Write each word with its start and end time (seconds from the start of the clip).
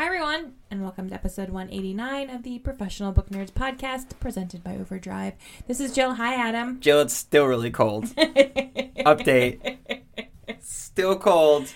Hi, 0.00 0.06
everyone, 0.06 0.54
and 0.70 0.80
welcome 0.80 1.10
to 1.10 1.14
episode 1.14 1.50
189 1.50 2.30
of 2.30 2.42
the 2.42 2.58
Professional 2.60 3.12
Book 3.12 3.28
Nerds 3.28 3.52
podcast 3.52 4.18
presented 4.18 4.64
by 4.64 4.76
Overdrive. 4.76 5.34
This 5.66 5.78
is 5.78 5.94
Jill. 5.94 6.14
Hi, 6.14 6.36
Adam. 6.36 6.80
Jill, 6.80 7.02
it's 7.02 7.12
still 7.12 7.44
really 7.44 7.70
cold. 7.70 8.06
Update. 8.06 9.76
Still 10.58 11.18
cold 11.18 11.74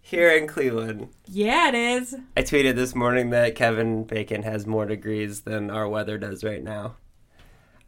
here 0.00 0.30
in 0.30 0.48
Cleveland. 0.48 1.10
Yeah, 1.26 1.68
it 1.68 1.76
is. 1.76 2.16
I 2.36 2.42
tweeted 2.42 2.74
this 2.74 2.96
morning 2.96 3.30
that 3.30 3.54
Kevin 3.54 4.02
Bacon 4.02 4.42
has 4.42 4.66
more 4.66 4.84
degrees 4.84 5.42
than 5.42 5.70
our 5.70 5.88
weather 5.88 6.18
does 6.18 6.42
right 6.42 6.64
now. 6.64 6.96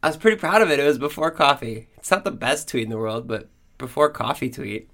I 0.01 0.07
was 0.07 0.17
pretty 0.17 0.37
proud 0.37 0.63
of 0.63 0.71
it. 0.71 0.79
It 0.79 0.87
was 0.87 0.99
before 0.99 1.33
coffee. 1.33 1.89
It's 1.97 2.13
not 2.13 2.23
the 2.23 2.31
best 2.31 2.69
tweet 2.69 2.85
in 2.85 2.91
the 2.91 2.99
world, 2.99 3.27
but 3.27 3.49
before 3.79 4.11
coffee 4.11 4.49
tweet. 4.49 4.91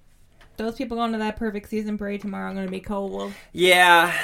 Those 0.57 0.77
people 0.77 0.97
going 0.97 1.13
to 1.13 1.19
that 1.19 1.37
perfect 1.37 1.69
season 1.69 1.99
parade 1.99 2.23
tomorrow 2.23 2.51
are 2.51 2.55
going 2.55 2.67
to 2.67 2.71
be 2.71 2.81
cold. 2.81 3.35
Yeah. 3.53 4.17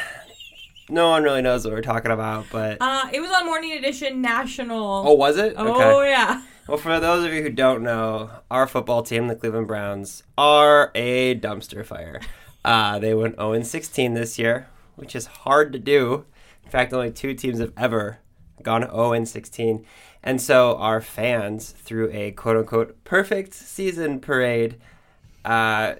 No 0.91 1.11
one 1.11 1.23
really 1.23 1.43
knows 1.43 1.65
what 1.65 1.75
we're 1.75 1.83
talking 1.83 2.11
about, 2.11 2.47
but. 2.51 2.79
Uh, 2.81 3.09
it 3.13 3.21
was 3.21 3.31
on 3.31 3.45
Morning 3.45 3.73
Edition 3.73 4.23
National. 4.23 5.05
Oh, 5.07 5.15
was 5.15 5.37
it? 5.37 5.55
Oh, 5.57 6.03
yeah. 6.03 6.43
Well, 6.67 6.79
for 6.79 6.99
those 6.99 7.25
of 7.25 7.33
you 7.33 7.43
who 7.43 7.51
don't 7.51 7.83
know, 7.83 8.31
our 8.51 8.67
football 8.67 9.03
team, 9.03 9.29
the 9.29 9.37
Cleveland 9.37 9.67
Browns, 9.69 10.23
are 10.37 10.91
a 10.95 11.35
dumpster 11.35 11.85
fire. 11.85 12.21
Uh, 12.65 12.99
they 12.99 13.15
went 13.15 13.37
0 13.37 13.63
16 13.63 14.15
this 14.15 14.39
year, 14.39 14.69
which 14.97 15.15
is 15.15 15.27
hard 15.27 15.73
to 15.73 15.79
do. 15.79 16.25
In 16.65 16.71
fact, 16.71 16.93
only 16.93 17.11
two 17.11 17.33
teams 17.33 17.61
have 17.61 17.73
ever 17.77 18.19
gone 18.63 18.83
0 18.83 19.25
16. 19.25 19.87
And 20.23 20.41
so 20.41 20.77
our 20.77 21.01
fans, 21.01 21.71
through 21.71 22.11
a 22.13 22.33
quote 22.33 22.57
unquote 22.57 23.03
perfect 23.05 23.55
season 23.55 24.21
parade, 24.21 24.77
uh, 25.45 25.95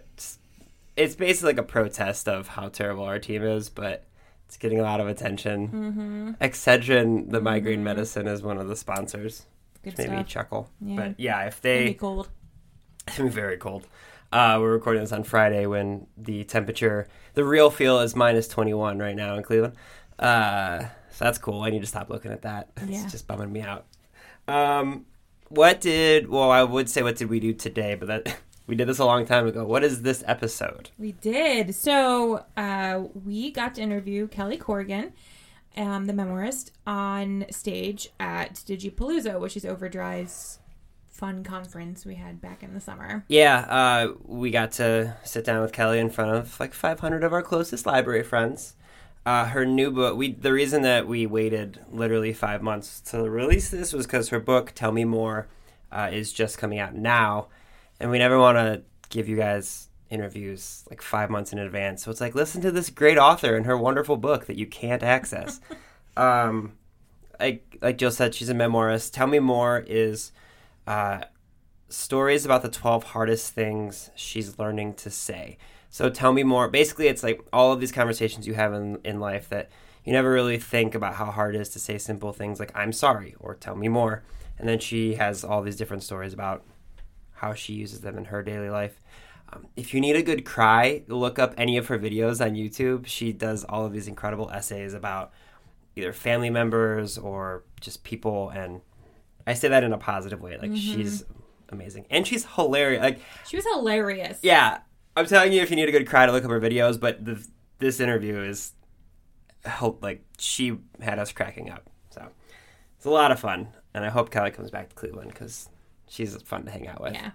it's 0.97 1.15
basically 1.15 1.53
like 1.53 1.59
a 1.59 1.63
protest 1.63 2.29
of 2.29 2.49
how 2.49 2.69
terrible 2.69 3.05
our 3.05 3.21
team 3.21 3.43
is, 3.43 3.69
but 3.69 4.08
it's 4.49 4.57
getting 4.57 4.81
a 4.81 4.83
lot 4.83 4.99
of 4.99 5.09
attention. 5.09 5.69
Mm-hmm. 5.69 6.31
Excedrin, 6.43 7.31
the 7.31 7.39
migraine 7.39 7.85
medicine, 7.85 8.27
is 8.27 8.43
one 8.43 8.57
of 8.57 8.67
the 8.67 8.77
sponsors. 8.77 9.45
Good 9.85 9.99
Maybe 9.99 10.11
stuff. 10.11 10.27
chuckle. 10.27 10.71
Yeah. 10.81 10.97
But 10.97 11.21
yeah, 11.21 11.45
if 11.45 11.61
they 11.61 11.89
be 11.89 11.95
cold. 11.95 12.31
it's 13.07 13.19
be 13.19 13.29
very 13.29 13.59
cold. 13.59 13.87
Uh, 14.33 14.57
we're 14.59 14.73
recording 14.73 15.03
this 15.03 15.13
on 15.13 15.23
Friday 15.23 15.67
when 15.67 16.07
the 16.17 16.45
temperature, 16.45 17.07
the 17.35 17.45
real 17.45 17.69
feel 17.69 18.01
is 18.01 18.17
minus 18.17 18.49
21 18.49 18.99
right 18.99 19.15
now 19.15 19.37
in 19.37 19.43
Cleveland. 19.43 19.75
Uh, 20.19 20.81
so 21.11 21.25
that's 21.27 21.37
cool. 21.37 21.61
I 21.61 21.69
need 21.69 21.81
to 21.81 21.87
stop 21.87 22.09
looking 22.09 22.33
at 22.33 22.43
that. 22.43 22.71
Yeah. 22.87 23.03
It's 23.03 23.13
just 23.13 23.27
bumming 23.27 23.53
me 23.53 23.61
out. 23.61 23.85
Um, 24.47 25.05
what 25.51 25.83
did, 25.83 26.27
well, 26.31 26.51
I 26.51 26.63
would 26.63 26.89
say 26.89 27.03
what 27.03 27.17
did 27.17 27.29
we 27.29 27.39
do 27.39 27.53
today, 27.53 27.97
but 27.97 28.09
that 28.09 28.37
we 28.69 28.77
did 28.77 28.87
this 28.87 28.99
a 28.99 29.05
long 29.05 29.25
time 29.25 29.47
ago. 29.47 29.65
What 29.67 29.83
is 29.83 30.03
this 30.03 30.23
episode? 30.27 30.91
We 30.99 31.13
did. 31.13 31.75
So 31.75 32.45
uh, 32.57 33.05
we 33.25 33.51
got 33.51 33.75
to 33.77 33.83
interview 33.83 34.29
Kelly 34.29 34.59
Corrigan, 34.59 35.15
um, 35.77 36.07
the 36.07 36.13
memoirist, 36.13 36.71
on 36.87 37.47
stage 37.51 38.11
at 38.21 38.55
Digipalooza, 38.55 39.41
which 39.41 39.57
is 39.57 39.65
Overdrive's 39.65 40.59
fun 41.09 41.43
conference 41.43 42.05
we 42.05 42.15
had 42.15 42.41
back 42.41 42.63
in 42.63 42.75
the 42.75 42.81
summer. 42.81 43.25
Yeah, 43.27 43.61
uh, 43.61 44.13
we 44.23 44.51
got 44.51 44.73
to 44.73 45.17
sit 45.25 45.45
down 45.45 45.63
with 45.63 45.73
Kelly 45.73 45.99
in 45.99 46.11
front 46.11 46.37
of 46.37 46.61
like 46.61 46.75
500 46.75 47.25
of 47.25 47.33
our 47.33 47.43
closest 47.43 47.87
library 47.87 48.23
friends. 48.23 48.77
Uh, 49.25 49.47
her 49.47 49.67
new 49.67 49.91
book. 49.91 50.17
We 50.17 50.33
the 50.33 50.53
reason 50.53 50.83
that 50.83 51.07
we 51.07 51.27
waited 51.27 51.81
literally 51.91 52.33
five 52.33 52.63
months 52.63 53.01
to 53.11 53.29
release 53.29 53.71
this 53.71 53.93
was 53.93 54.07
because 54.07 54.29
her 54.29 54.41
book 54.41 54.73
"Tell 54.75 54.93
Me 54.93 55.05
More" 55.05 55.49
uh, 55.93 56.09
is 56.11 56.33
just 56.33 56.57
coming 56.57 56.79
out 56.79 56.95
now, 56.95 57.49
and 58.01 58.11
we 58.11 58.19
never 58.19 58.39
want 58.39 58.57
to 58.59 58.83
give 59.11 59.29
you 59.29 59.37
guys 59.37 59.89
interviews 60.11 60.85
like 60.89 61.03
five 61.03 61.31
months 61.31 61.53
in 61.53 61.59
advance. 61.59 62.03
So 62.05 62.11
it's 62.11 62.21
like 62.21 62.35
listen 62.35 62.63
to 62.63 62.71
this 62.71 62.91
great 62.91 63.19
author 63.19 63.57
and 63.57 63.67
her 63.67 63.77
wonderful 63.77 64.17
book 64.17 64.47
that 64.47 64.57
you 64.57 64.67
can't 64.67 65.03
access. 65.03 65.61
um, 66.17 66.73
like 67.39 67.79
like 67.81 67.99
Jill 67.99 68.11
said, 68.11 68.35
she's 68.35 68.49
a 68.49 68.55
memoirist. 68.55 69.13
"Tell 69.13 69.27
Me 69.27 69.39
More" 69.39 69.85
is 69.87 70.33
uh, 70.87 71.23
stories 71.89 72.45
about 72.45 72.63
the 72.63 72.69
12 72.69 73.05
hardest 73.05 73.53
things 73.53 74.11
she's 74.15 74.59
learning 74.59 74.95
to 74.95 75.11
say. 75.11 75.59
So 75.91 76.11
tell 76.11 76.33
me 76.33 76.43
more. 76.43 76.69
Basically, 76.69 77.09
it's 77.09 77.23
like 77.23 77.41
all 77.53 77.73
of 77.73 77.81
these 77.81 77.93
conversations 77.93 78.47
you 78.47 78.55
have 78.55 78.75
in, 78.75 78.99
in 79.05 79.21
life 79.21 79.49
that 79.49 79.71
you 80.05 80.13
never 80.13 80.31
really 80.31 80.59
think 80.59 80.95
about 80.95 81.15
how 81.15 81.27
hard 81.27 81.55
it 81.55 81.61
is 81.61 81.71
to 81.71 81.79
say 81.79 81.99
simple 81.99 82.33
things 82.33 82.61
like, 82.61 82.73
I'm 82.75 82.93
sorry, 82.93 83.35
or 83.41 83.55
tell 83.55 83.75
me 83.75 83.89
more. 83.89 84.23
And 84.59 84.69
then 84.69 84.79
she 84.79 85.15
has 85.15 85.45
all 85.45 85.63
these 85.63 85.77
different 85.77 86.03
stories 86.03 86.33
about 86.33 86.65
how 87.41 87.55
she 87.55 87.73
uses 87.75 88.01
them 88.01 88.17
in 88.19 88.27
her 88.27 88.43
daily 88.43 88.71
life. 88.71 89.01
Um, 89.53 89.67
if 89.77 89.95
you 89.95 90.01
need 90.01 90.17
a 90.17 90.23
good 90.23 90.45
cry, 90.45 91.03
look 91.09 91.39
up 91.39 91.55
any 91.57 91.77
of 91.79 91.87
her 91.89 91.99
videos 91.99 92.45
on 92.45 92.53
YouTube. 92.55 93.07
She 93.07 93.33
does 93.33 93.65
all 93.65 93.87
of 93.87 93.93
these 93.93 94.07
incredible 94.09 94.51
essays 94.51 94.93
about 94.95 95.33
either 95.97 96.13
family 96.13 96.51
members 96.51 97.17
or 97.17 97.65
just 97.81 98.05
people. 98.05 98.51
And 98.51 98.83
I 99.47 99.55
say 99.55 99.69
that 99.69 99.83
in 99.85 99.93
a 99.93 99.99
positive 99.99 100.41
way. 100.41 100.59
Like, 100.59 100.77
she's 100.77 101.25
amazing. 101.71 102.05
And 102.11 102.27
she's 102.27 102.45
hilarious. 102.45 103.03
Like, 103.03 103.21
She 103.49 103.57
was 103.57 103.65
hilarious. 103.65 104.39
yeah, 104.43 104.81
I'm 105.17 105.27
telling 105.27 105.53
you, 105.53 105.63
if 105.63 105.71
you 105.71 105.77
need 105.77 105.89
a 105.89 105.93
good 105.93 106.07
cry 106.07 106.27
to 106.27 106.33
look 106.33 106.45
up 106.45 106.51
her 106.51 106.61
videos, 106.61 107.01
but 107.01 107.25
the, 107.25 107.45
this 107.79 108.01
interview 108.01 108.39
is, 108.43 108.73
like 110.03 110.23
she 110.39 110.79
had 111.01 111.19
us 111.19 111.33
cracking 111.33 111.71
up. 111.71 111.89
So 112.11 112.29
it's 112.97 113.07
a 113.07 113.11
lot 113.11 113.33
of 113.33 113.41
fun, 113.41 113.69
and 113.95 114.05
I 114.05 114.09
hope 114.11 114.31
Kelly 114.31 114.51
comes 114.51 114.71
back 114.71 114.91
to 114.91 114.95
Cleveland 114.95 115.31
because 115.31 115.69
she's 116.09 116.41
fun 116.43 116.65
to 116.65 116.71
hang 116.71 116.89
out 116.89 117.01
with. 117.01 117.15
Yeah. 117.15 117.31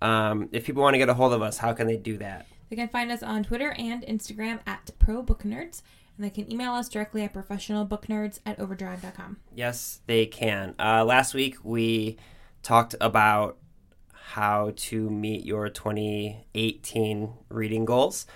Um, 0.00 0.48
if 0.52 0.64
people 0.64 0.82
want 0.82 0.94
to 0.94 0.98
get 0.98 1.08
a 1.08 1.14
hold 1.14 1.32
of 1.32 1.42
us, 1.42 1.58
how 1.58 1.72
can 1.72 1.86
they 1.86 1.96
do 1.96 2.18
that? 2.18 2.46
They 2.70 2.76
can 2.76 2.88
find 2.88 3.10
us 3.10 3.22
on 3.22 3.44
Twitter 3.44 3.72
and 3.78 4.02
Instagram 4.02 4.60
at 4.66 4.90
Pro 4.98 5.22
Book 5.22 5.42
Nerds, 5.42 5.82
and 6.16 6.24
they 6.24 6.30
can 6.30 6.50
email 6.52 6.72
us 6.72 6.88
directly 6.88 7.22
at 7.22 7.32
professionalbooknerds 7.32 8.40
at 8.44 8.58
overdrive.com. 8.60 9.38
Yes, 9.54 10.00
they 10.06 10.26
can. 10.26 10.74
Uh, 10.78 11.04
last 11.04 11.34
week 11.34 11.56
we 11.64 12.18
talked 12.62 12.94
about 13.00 13.56
how 14.12 14.72
to 14.76 15.08
meet 15.08 15.44
your 15.44 15.70
2018 15.70 17.32
reading 17.48 17.84
goals. 17.86 18.26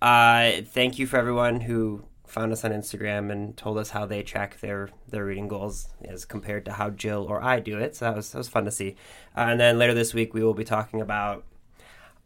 Uh, 0.00 0.52
thank 0.64 0.98
you 0.98 1.06
for 1.06 1.18
everyone 1.18 1.60
who 1.60 2.04
found 2.32 2.50
us 2.50 2.64
on 2.64 2.70
Instagram 2.70 3.30
and 3.30 3.54
told 3.58 3.76
us 3.76 3.90
how 3.90 4.06
they 4.06 4.22
track 4.22 4.58
their 4.60 4.88
their 5.06 5.26
reading 5.26 5.48
goals 5.48 5.88
as 6.02 6.24
compared 6.24 6.64
to 6.64 6.72
how 6.72 6.88
Jill 6.88 7.26
or 7.28 7.42
I 7.42 7.60
do 7.60 7.78
it. 7.78 7.94
So 7.94 8.06
that 8.06 8.16
was 8.16 8.32
that 8.32 8.38
was 8.38 8.48
fun 8.48 8.64
to 8.64 8.70
see. 8.70 8.96
Uh, 9.36 9.48
and 9.50 9.60
then 9.60 9.78
later 9.78 9.92
this 9.92 10.14
week 10.14 10.32
we 10.32 10.42
will 10.42 10.54
be 10.54 10.64
talking 10.64 11.02
about 11.02 11.44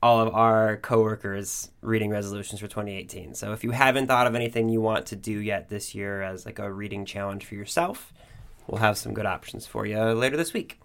all 0.00 0.20
of 0.20 0.32
our 0.32 0.76
coworkers 0.76 1.72
reading 1.80 2.10
resolutions 2.10 2.60
for 2.60 2.68
2018. 2.68 3.34
So 3.34 3.52
if 3.52 3.64
you 3.64 3.72
haven't 3.72 4.06
thought 4.06 4.28
of 4.28 4.36
anything 4.36 4.68
you 4.68 4.80
want 4.80 5.06
to 5.06 5.16
do 5.16 5.40
yet 5.40 5.70
this 5.70 5.92
year 5.92 6.22
as 6.22 6.46
like 6.46 6.60
a 6.60 6.72
reading 6.72 7.04
challenge 7.04 7.44
for 7.44 7.56
yourself, 7.56 8.12
we'll 8.68 8.80
have 8.80 8.96
some 8.96 9.12
good 9.12 9.26
options 9.26 9.66
for 9.66 9.86
you 9.86 10.00
later 10.00 10.36
this 10.36 10.52
week. 10.52 10.80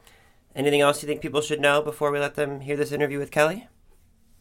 Anything 0.55 0.81
else 0.81 1.03
you 1.03 1.07
think 1.07 1.21
people 1.21 1.41
should 1.41 1.61
know 1.61 1.83
before 1.83 2.11
we 2.11 2.17
let 2.17 2.33
them 2.33 2.61
hear 2.61 2.75
this 2.75 2.91
interview 2.91 3.19
with 3.19 3.29
Kelly? 3.29 3.67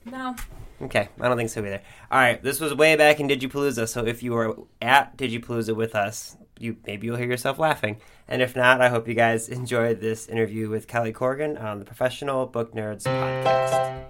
No. 0.06 0.36
Okay, 0.82 1.08
I 1.20 1.28
don't 1.28 1.36
think 1.36 1.50
so 1.50 1.60
either. 1.60 1.82
All 2.10 2.18
right, 2.18 2.42
this 2.42 2.58
was 2.58 2.74
way 2.74 2.96
back 2.96 3.20
in 3.20 3.28
Digipalooza, 3.28 3.86
so 3.86 4.06
if 4.06 4.22
you 4.22 4.32
were 4.32 4.56
at 4.80 5.16
Digipalooza 5.16 5.76
with 5.76 5.94
us, 5.94 6.38
you 6.58 6.76
maybe 6.86 7.06
you'll 7.06 7.16
hear 7.16 7.28
yourself 7.28 7.58
laughing. 7.58 8.00
And 8.26 8.40
if 8.40 8.56
not, 8.56 8.80
I 8.80 8.88
hope 8.88 9.06
you 9.06 9.14
guys 9.14 9.48
enjoyed 9.48 10.00
this 10.00 10.26
interview 10.26 10.70
with 10.70 10.86
Kelly 10.88 11.12
Corrigan 11.12 11.58
on 11.58 11.80
the 11.80 11.84
Professional 11.84 12.46
Book 12.46 12.74
Nerds 12.74 13.04
podcast. 13.04 14.00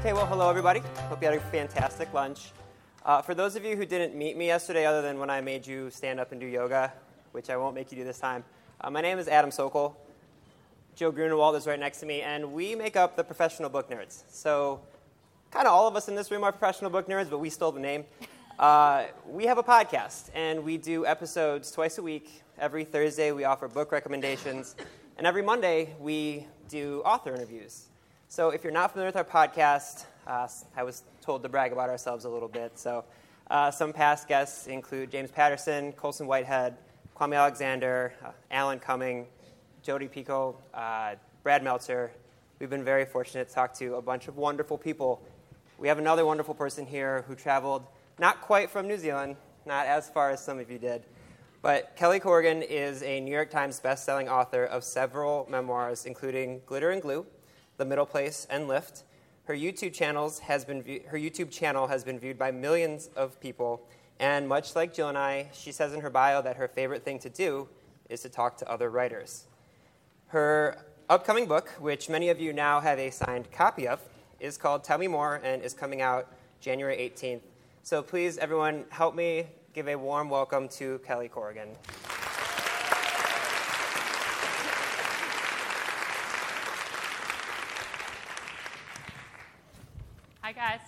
Okay, 0.00 0.12
well, 0.12 0.26
hello 0.26 0.48
everybody. 0.48 0.80
Hope 1.08 1.20
you 1.20 1.28
had 1.28 1.36
a 1.36 1.40
fantastic 1.40 2.12
lunch. 2.14 2.52
Uh, 3.04 3.20
for 3.20 3.34
those 3.34 3.56
of 3.56 3.64
you 3.64 3.76
who 3.76 3.84
didn't 3.84 4.14
meet 4.14 4.36
me 4.36 4.46
yesterday, 4.46 4.86
other 4.86 5.02
than 5.02 5.18
when 5.18 5.28
I 5.28 5.40
made 5.40 5.66
you 5.66 5.90
stand 5.90 6.20
up 6.20 6.30
and 6.30 6.40
do 6.40 6.46
yoga, 6.46 6.92
which 7.32 7.50
I 7.50 7.56
won't 7.56 7.74
make 7.74 7.90
you 7.90 7.98
do 7.98 8.04
this 8.04 8.20
time, 8.20 8.44
uh, 8.80 8.90
my 8.90 9.00
name 9.00 9.18
is 9.18 9.26
Adam 9.26 9.50
Sokol. 9.50 9.96
Jill 10.94 11.12
Grunenwald 11.12 11.56
is 11.56 11.66
right 11.66 11.80
next 11.80 11.98
to 11.98 12.06
me, 12.06 12.22
and 12.22 12.52
we 12.52 12.76
make 12.76 12.94
up 12.94 13.16
the 13.16 13.24
professional 13.24 13.70
book 13.70 13.90
nerds. 13.90 14.22
So, 14.28 14.78
kind 15.50 15.66
of 15.66 15.72
all 15.72 15.88
of 15.88 15.96
us 15.96 16.06
in 16.06 16.14
this 16.14 16.30
room 16.30 16.44
are 16.44 16.52
professional 16.52 16.92
book 16.92 17.08
nerds, 17.08 17.28
but 17.28 17.38
we 17.38 17.50
stole 17.50 17.72
the 17.72 17.80
name. 17.80 18.04
Uh, 18.56 19.06
we 19.26 19.46
have 19.46 19.58
a 19.58 19.64
podcast, 19.64 20.30
and 20.32 20.62
we 20.62 20.76
do 20.76 21.04
episodes 21.04 21.72
twice 21.72 21.98
a 21.98 22.02
week. 22.02 22.44
Every 22.56 22.84
Thursday, 22.84 23.32
we 23.32 23.42
offer 23.42 23.66
book 23.66 23.90
recommendations, 23.90 24.76
and 25.18 25.26
every 25.26 25.42
Monday, 25.42 25.96
we 25.98 26.46
do 26.68 27.02
author 27.04 27.34
interviews. 27.34 27.86
So, 28.28 28.50
if 28.50 28.62
you're 28.62 28.72
not 28.72 28.92
familiar 28.92 29.08
with 29.08 29.16
our 29.16 29.24
podcast, 29.24 30.04
uh, 30.26 30.48
I 30.76 30.82
was 30.82 31.02
told 31.20 31.42
to 31.42 31.48
brag 31.48 31.72
about 31.72 31.90
ourselves 31.90 32.24
a 32.24 32.28
little 32.28 32.48
bit. 32.48 32.78
So, 32.78 33.04
uh, 33.50 33.70
some 33.70 33.92
past 33.92 34.28
guests 34.28 34.66
include 34.66 35.10
James 35.10 35.30
Patterson, 35.30 35.92
Colson 35.92 36.26
Whitehead, 36.26 36.76
Kwame 37.16 37.36
Alexander, 37.36 38.14
uh, 38.24 38.30
Alan 38.50 38.78
Cumming, 38.78 39.26
Jodi 39.82 40.08
Picoult, 40.08 40.56
uh, 40.72 41.16
Brad 41.42 41.62
Meltzer. 41.62 42.12
We've 42.58 42.70
been 42.70 42.84
very 42.84 43.04
fortunate 43.04 43.48
to 43.48 43.54
talk 43.54 43.74
to 43.74 43.96
a 43.96 44.02
bunch 44.02 44.28
of 44.28 44.36
wonderful 44.36 44.78
people. 44.78 45.20
We 45.78 45.88
have 45.88 45.98
another 45.98 46.24
wonderful 46.24 46.54
person 46.54 46.86
here 46.86 47.24
who 47.26 47.34
traveled 47.34 47.84
not 48.18 48.40
quite 48.40 48.70
from 48.70 48.86
New 48.86 48.96
Zealand, 48.96 49.36
not 49.66 49.86
as 49.86 50.08
far 50.08 50.30
as 50.30 50.42
some 50.42 50.58
of 50.58 50.70
you 50.70 50.78
did, 50.78 51.04
but 51.62 51.94
Kelly 51.96 52.20
Corrigan 52.20 52.62
is 52.62 53.02
a 53.02 53.20
New 53.20 53.32
York 53.32 53.50
Times 53.50 53.80
bestselling 53.80 54.28
author 54.28 54.64
of 54.64 54.82
several 54.82 55.46
memoirs, 55.50 56.06
including 56.06 56.60
Glitter 56.66 56.90
and 56.90 57.02
Glue, 57.02 57.26
The 57.76 57.84
Middle 57.84 58.06
Place, 58.06 58.46
and 58.50 58.66
Lift. 58.66 59.04
Her 59.44 59.54
YouTube, 59.54 59.92
channels 59.92 60.38
has 60.38 60.64
been 60.64 60.84
her 61.08 61.18
YouTube 61.18 61.50
channel 61.50 61.88
has 61.88 62.04
been 62.04 62.18
viewed 62.18 62.38
by 62.38 62.52
millions 62.52 63.10
of 63.16 63.40
people, 63.40 63.82
and 64.20 64.48
much 64.48 64.76
like 64.76 64.94
Jill 64.94 65.08
and 65.08 65.18
I, 65.18 65.50
she 65.52 65.72
says 65.72 65.92
in 65.92 66.00
her 66.00 66.10
bio 66.10 66.42
that 66.42 66.56
her 66.56 66.68
favorite 66.68 67.04
thing 67.04 67.18
to 67.18 67.28
do 67.28 67.68
is 68.08 68.22
to 68.22 68.28
talk 68.28 68.56
to 68.58 68.70
other 68.70 68.88
writers. 68.88 69.46
Her 70.28 70.84
upcoming 71.08 71.46
book, 71.46 71.70
which 71.80 72.08
many 72.08 72.28
of 72.28 72.40
you 72.40 72.52
now 72.52 72.80
have 72.80 73.00
a 73.00 73.10
signed 73.10 73.50
copy 73.50 73.88
of, 73.88 74.00
is 74.38 74.56
called 74.56 74.84
Tell 74.84 74.98
Me 74.98 75.08
More 75.08 75.40
and 75.42 75.60
is 75.60 75.74
coming 75.74 76.02
out 76.02 76.28
January 76.60 76.96
18th. 76.96 77.42
So 77.82 78.00
please, 78.00 78.38
everyone, 78.38 78.84
help 78.90 79.16
me 79.16 79.48
give 79.72 79.88
a 79.88 79.96
warm 79.96 80.30
welcome 80.30 80.68
to 80.68 81.00
Kelly 81.00 81.28
Corrigan. 81.28 81.70
Hi, 90.42 90.50
guys. 90.50 90.80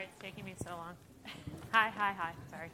Sorry 0.00 0.08
it's 0.14 0.22
taking 0.22 0.44
me 0.46 0.54
so 0.64 0.70
long. 0.70 0.94
hi, 1.72 1.90
hi, 1.94 2.14
hi. 2.16 2.32
Sorry. 2.50 2.70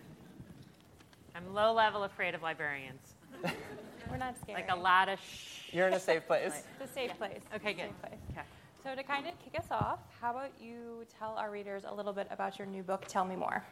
I'm 1.34 1.52
low 1.52 1.72
level 1.72 2.04
afraid 2.04 2.36
of 2.36 2.42
librarians. 2.42 3.14
We're 4.10 4.16
not 4.16 4.36
scared. 4.40 4.60
Like 4.60 4.70
a 4.70 4.78
lot 4.78 5.08
of 5.08 5.18
shh. 5.18 5.72
You're 5.72 5.88
in 5.88 5.94
a 5.94 5.98
safe 5.98 6.24
place. 6.28 6.62
It's 6.80 6.88
a 6.88 6.94
safe 6.94 7.18
place. 7.18 7.40
Okay, 7.52 7.70
It's 7.70 7.80
a 7.80 7.82
good. 7.82 7.90
safe 7.90 8.00
place. 8.00 8.20
Okay. 8.30 8.42
So 8.84 8.94
to 8.94 9.02
kind 9.02 9.26
of 9.26 9.32
kick 9.42 9.58
us 9.58 9.66
off, 9.72 9.98
how 10.20 10.30
about 10.30 10.52
you 10.60 11.04
tell 11.18 11.30
our 11.36 11.50
readers 11.50 11.82
a 11.84 11.92
little 11.92 12.12
bit 12.12 12.28
about 12.30 12.60
your 12.60 12.68
new 12.68 12.84
book, 12.84 13.06
Tell 13.08 13.24
Me 13.24 13.34
More? 13.34 13.64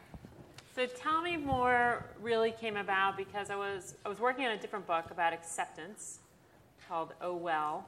So 0.75 0.87
tell 0.87 1.23
me 1.23 1.37
more 1.37 2.05
really 2.21 2.51
came 2.51 2.77
about 2.77 3.17
because 3.17 3.51
I 3.51 3.57
was 3.57 3.95
I 4.05 4.09
was 4.09 4.19
working 4.19 4.47
on 4.47 4.51
a 4.51 4.59
different 4.59 4.85
book 4.89 5.13
about 5.13 5.33
acceptance 5.33 6.19
called 6.89 7.15
Oh 7.21 7.37
Well. 7.37 7.87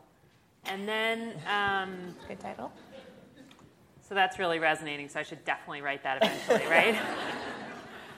And 0.67 0.87
then 0.87 1.33
um, 1.49 2.15
Good 2.29 2.39
title. 2.39 2.71
So 4.09 4.15
that's 4.15 4.39
really 4.39 4.61
resonating, 4.61 5.09
so 5.09 5.19
I 5.19 5.25
should 5.25 5.45
definitely 5.45 5.83
write 5.83 6.05
that 6.05 6.23
eventually, 6.23 6.65
right? 6.71 6.97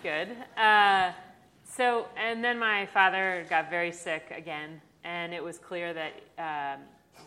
Good. 0.03 0.37
Uh, 0.55 1.13
so, 1.65 2.09
and 2.15 2.45
then 2.45 2.59
my 2.59 2.85
father 2.87 3.47
got 3.49 3.71
very 3.71 3.91
sick 3.91 4.31
again, 4.37 4.83
and 5.05 5.33
it 5.33 5.43
was 5.43 5.59
clear 5.59 5.95
that, 5.95 6.13
um, 6.39 6.83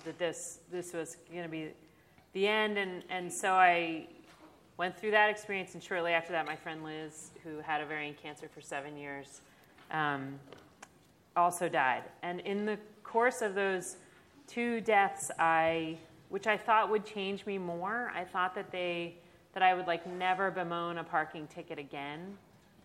that 0.05 0.19
this, 0.19 0.59
this 0.71 0.93
was 0.93 1.17
going 1.31 1.41
to 1.41 1.49
be 1.49 1.69
the 2.33 2.47
end, 2.47 2.77
and, 2.77 3.03
and 3.09 3.33
so 3.33 3.53
I 3.53 4.07
went 4.77 4.95
through 4.95 5.11
that 5.11 5.31
experience, 5.31 5.73
and 5.73 5.81
shortly 5.81 6.11
after 6.11 6.31
that, 6.31 6.45
my 6.45 6.55
friend 6.55 6.83
Liz, 6.83 7.31
who 7.43 7.61
had 7.61 7.81
ovarian 7.81 8.13
cancer 8.13 8.47
for 8.47 8.61
seven 8.61 8.95
years, 8.95 9.41
um, 9.89 10.39
also 11.35 11.67
died. 11.67 12.03
And 12.21 12.41
in 12.41 12.67
the 12.67 12.77
course 13.03 13.41
of 13.41 13.55
those 13.55 13.97
two 14.45 14.81
deaths, 14.81 15.31
I, 15.39 15.97
which 16.31 16.47
I 16.47 16.55
thought 16.55 16.89
would 16.89 17.05
change 17.05 17.45
me 17.45 17.57
more, 17.57 18.09
I 18.15 18.23
thought 18.23 18.55
that 18.55 18.71
they, 18.71 19.17
that 19.53 19.61
I 19.61 19.73
would 19.73 19.85
like 19.85 20.07
never 20.07 20.49
bemoan 20.49 20.97
a 20.97 21.03
parking 21.03 21.45
ticket 21.47 21.77
again, 21.77 22.37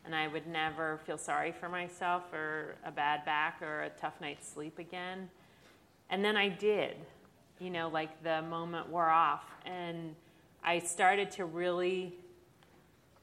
and 0.04 0.16
I 0.16 0.26
would 0.26 0.48
never 0.48 0.98
feel 1.06 1.16
sorry 1.16 1.52
for 1.52 1.68
myself 1.68 2.24
or 2.32 2.74
a 2.84 2.90
bad 2.90 3.24
back 3.24 3.62
or 3.62 3.82
a 3.82 3.90
tough 3.90 4.20
night's 4.20 4.48
sleep 4.48 4.80
again. 4.80 5.30
And 6.10 6.24
then 6.24 6.36
I 6.36 6.48
did, 6.48 6.96
you 7.60 7.70
know, 7.70 7.88
like 7.88 8.20
the 8.24 8.42
moment 8.42 8.88
wore 8.88 9.08
off, 9.08 9.44
and 9.64 10.16
I 10.64 10.80
started 10.80 11.30
to 11.32 11.44
really 11.44 12.14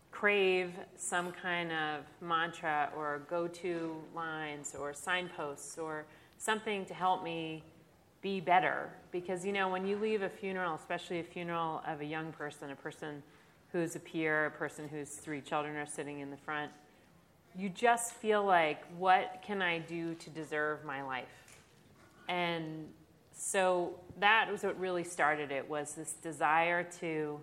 crave 0.10 0.72
some 0.96 1.34
kind 1.34 1.70
of 1.74 2.06
mantra 2.22 2.92
or 2.96 3.24
go 3.30 3.46
to 3.50 3.96
lines 4.16 4.74
or 4.74 4.94
signposts 4.94 5.78
or 5.78 6.06
something 6.38 6.86
to 6.86 6.94
help 6.94 7.26
me 7.26 7.62
be 8.24 8.40
better. 8.40 8.90
Because, 9.12 9.46
you 9.46 9.52
know, 9.52 9.70
when 9.70 9.86
you 9.86 9.98
leave 9.98 10.24
a 10.24 10.30
funeral, 10.30 10.74
especially 10.74 11.20
a 11.20 11.24
funeral 11.24 11.84
of 11.86 12.02
a 12.02 12.06
young 12.06 12.32
person, 12.32 12.72
a 12.72 12.76
person 12.76 13.22
who's 13.72 13.96
a 13.96 14.00
peer, 14.00 14.48
a 14.48 14.52
person 14.52 14.88
whose 14.88 15.10
three 15.10 15.42
children 15.42 15.76
are 15.76 15.86
sitting 15.86 16.22
in 16.22 16.32
the 16.32 16.38
front, 16.38 16.72
you 17.56 17.70
just 17.70 18.14
feel 18.14 18.44
like, 18.44 18.84
what 18.98 19.44
can 19.46 19.62
I 19.62 19.78
do 19.78 20.16
to 20.16 20.30
deserve 20.32 20.84
my 20.84 21.04
life? 21.04 21.60
And 22.28 22.88
so 23.36 23.94
that 24.20 24.52
was 24.52 24.64
what 24.64 24.80
really 24.80 25.04
started 25.04 25.52
it 25.52 25.70
was 25.70 25.94
this 25.94 26.14
desire 26.14 26.84
to 27.00 27.40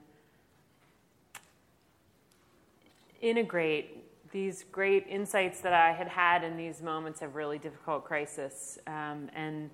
integrate 3.21 3.99
these 4.33 4.65
great 4.73 5.06
insights 5.09 5.61
that 5.61 5.73
I 5.73 5.93
had 5.93 6.09
had 6.09 6.43
in 6.44 6.56
these 6.56 6.81
moments 6.81 7.21
of 7.21 7.35
really 7.35 7.59
difficult 7.59 8.05
crisis 8.05 8.79
um, 8.87 9.29
and 9.35 9.71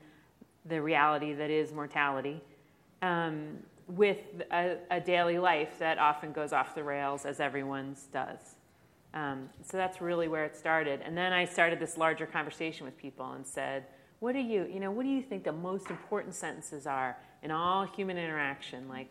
the 0.69 0.81
reality 0.81 1.33
that 1.33 1.51
is 1.51 1.73
mortality 1.73 2.41
um, 3.03 3.59
with 3.89 4.19
a, 4.53 4.77
a, 4.91 5.01
daily 5.01 5.39
life 5.39 5.79
that 5.79 5.99
often 5.99 6.33
goes 6.33 6.53
off 6.53 6.75
the 6.75 6.83
rails 6.83 7.25
as 7.25 7.39
everyone's 7.39 8.09
does. 8.13 8.57
Um, 9.15 9.49
so 9.63 9.77
that's 9.77 10.01
really 10.01 10.29
where 10.29 10.45
it 10.45 10.57
started. 10.57 11.01
And 11.05 11.17
then 11.17 11.33
I 11.33 11.45
started 11.45 11.79
this 11.79 11.97
larger 11.97 12.27
conversation 12.27 12.85
with 12.85 12.97
people 12.99 13.33
and 13.33 13.47
said, 13.47 13.85
what 14.21 14.33
do 14.33 14.41
you, 14.41 14.69
you 14.73 14.81
know, 14.81 14.91
what 14.91 15.05
do 15.05 15.09
you 15.09 15.23
think 15.23 15.45
the 15.45 15.53
most 15.53 15.91
important 15.91 16.35
sentences 16.35 16.87
are 16.87 17.17
in 17.43 17.51
all 17.51 17.85
human 17.85 18.17
interaction? 18.17 18.89
Like, 18.89 19.11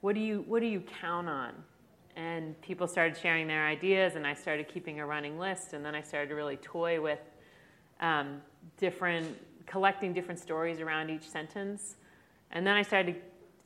what 0.00 0.14
do 0.14 0.20
you, 0.20 0.44
what 0.46 0.60
do 0.60 0.66
you 0.66 0.82
count 1.00 1.28
on? 1.28 1.52
And 2.16 2.60
people 2.62 2.86
started 2.86 3.16
sharing 3.16 3.48
their 3.48 3.66
ideas, 3.66 4.14
and 4.14 4.26
I 4.26 4.34
started 4.34 4.68
keeping 4.68 5.00
a 5.00 5.06
running 5.06 5.38
list. 5.38 5.72
And 5.72 5.84
then 5.84 5.94
I 5.94 6.02
started 6.02 6.28
to 6.28 6.34
really 6.34 6.56
toy 6.58 7.00
with 7.00 7.18
um, 8.00 8.40
different, 8.76 9.36
collecting 9.66 10.12
different 10.12 10.40
stories 10.40 10.80
around 10.80 11.10
each 11.10 11.28
sentence. 11.28 11.96
And 12.50 12.66
then 12.66 12.76
I 12.76 12.82
started 12.82 13.16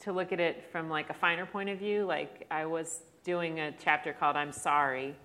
to 0.00 0.12
look 0.12 0.32
at 0.32 0.40
it 0.40 0.64
from 0.70 0.88
like 0.88 1.10
a 1.10 1.14
finer 1.14 1.46
point 1.46 1.68
of 1.68 1.78
view. 1.78 2.04
Like 2.04 2.46
I 2.50 2.66
was 2.66 3.02
doing 3.24 3.60
a 3.60 3.72
chapter 3.82 4.12
called 4.12 4.36
"I'm 4.36 4.52
Sorry," 4.52 5.16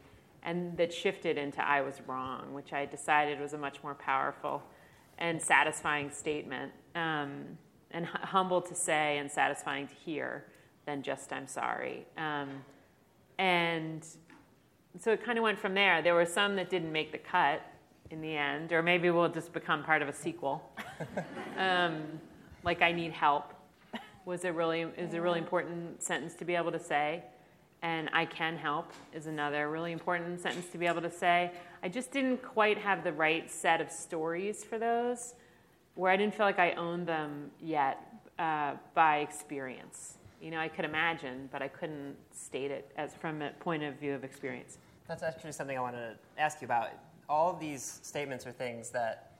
and 0.43 0.75
that 0.77 0.93
shifted 0.93 1.37
into 1.37 1.65
"I 1.65 1.81
was 1.81 2.01
wrong," 2.07 2.53
which 2.53 2.73
I 2.73 2.85
decided 2.85 3.39
was 3.39 3.53
a 3.53 3.57
much 3.57 3.81
more 3.83 3.95
powerful 3.95 4.63
and 5.19 5.41
satisfying 5.41 6.09
statement, 6.11 6.71
um, 6.95 7.57
and 7.91 8.05
humble 8.05 8.61
to 8.61 8.75
say 8.75 9.19
and 9.19 9.31
satisfying 9.31 9.87
to 9.87 9.93
hear 9.93 10.45
than 10.85 11.03
just 11.03 11.31
"I'm 11.31 11.47
sorry." 11.47 12.05
Um, 12.17 12.49
and 13.37 14.05
so 14.99 15.11
it 15.11 15.23
kind 15.23 15.37
of 15.37 15.43
went 15.43 15.59
from 15.59 15.73
there. 15.73 16.01
There 16.01 16.13
were 16.15 16.25
some 16.25 16.55
that 16.57 16.69
didn't 16.69 16.91
make 16.91 17.11
the 17.11 17.17
cut 17.17 17.61
in 18.13 18.21
the 18.21 18.37
end, 18.37 18.71
or 18.71 18.83
maybe 18.83 19.09
we'll 19.09 19.27
just 19.27 19.51
become 19.51 19.83
part 19.83 20.03
of 20.03 20.07
a 20.07 20.13
sequel. 20.13 20.61
um, 21.57 22.03
like 22.63 22.81
I 22.81 22.91
need 22.91 23.11
help 23.11 23.53
was 24.25 24.45
a 24.45 24.53
really 24.53 24.81
is 24.97 25.13
a 25.15 25.21
really 25.21 25.39
important 25.39 26.01
sentence 26.01 26.35
to 26.35 26.45
be 26.45 26.55
able 26.55 26.71
to 26.71 26.79
say, 26.79 27.23
and 27.81 28.09
I 28.13 28.25
can 28.25 28.55
help 28.55 28.91
is 29.13 29.25
another 29.25 29.69
really 29.69 29.91
important 29.91 30.39
sentence 30.39 30.67
to 30.69 30.77
be 30.77 30.85
able 30.85 31.01
to 31.01 31.11
say. 31.11 31.51
I 31.81 31.89
just 31.89 32.11
didn't 32.11 32.41
quite 32.43 32.77
have 32.77 33.03
the 33.03 33.11
right 33.11 33.49
set 33.51 33.81
of 33.81 33.91
stories 33.91 34.63
for 34.63 34.77
those, 34.77 35.33
where 35.95 36.11
I 36.11 36.15
didn't 36.15 36.35
feel 36.35 36.45
like 36.45 36.59
I 36.59 36.73
owned 36.73 37.07
them 37.07 37.49
yet 37.59 37.97
uh, 38.37 38.75
by 38.93 39.17
experience. 39.17 40.19
You 40.39 40.51
know, 40.51 40.59
I 40.59 40.67
could 40.67 40.85
imagine, 40.85 41.49
but 41.51 41.61
I 41.61 41.67
couldn't 41.67 42.15
state 42.31 42.69
it 42.69 42.91
as 42.95 43.15
from 43.15 43.41
a 43.41 43.49
point 43.59 43.81
of 43.81 43.95
view 43.95 44.13
of 44.13 44.23
experience. 44.23 44.77
That's 45.07 45.23
actually 45.23 45.53
something 45.53 45.77
I 45.77 45.81
want 45.81 45.95
to 45.95 46.15
ask 46.37 46.61
you 46.61 46.65
about. 46.65 46.89
All 47.29 47.51
of 47.51 47.59
these 47.59 47.99
statements 48.03 48.45
are 48.45 48.51
things 48.51 48.89
that 48.91 49.31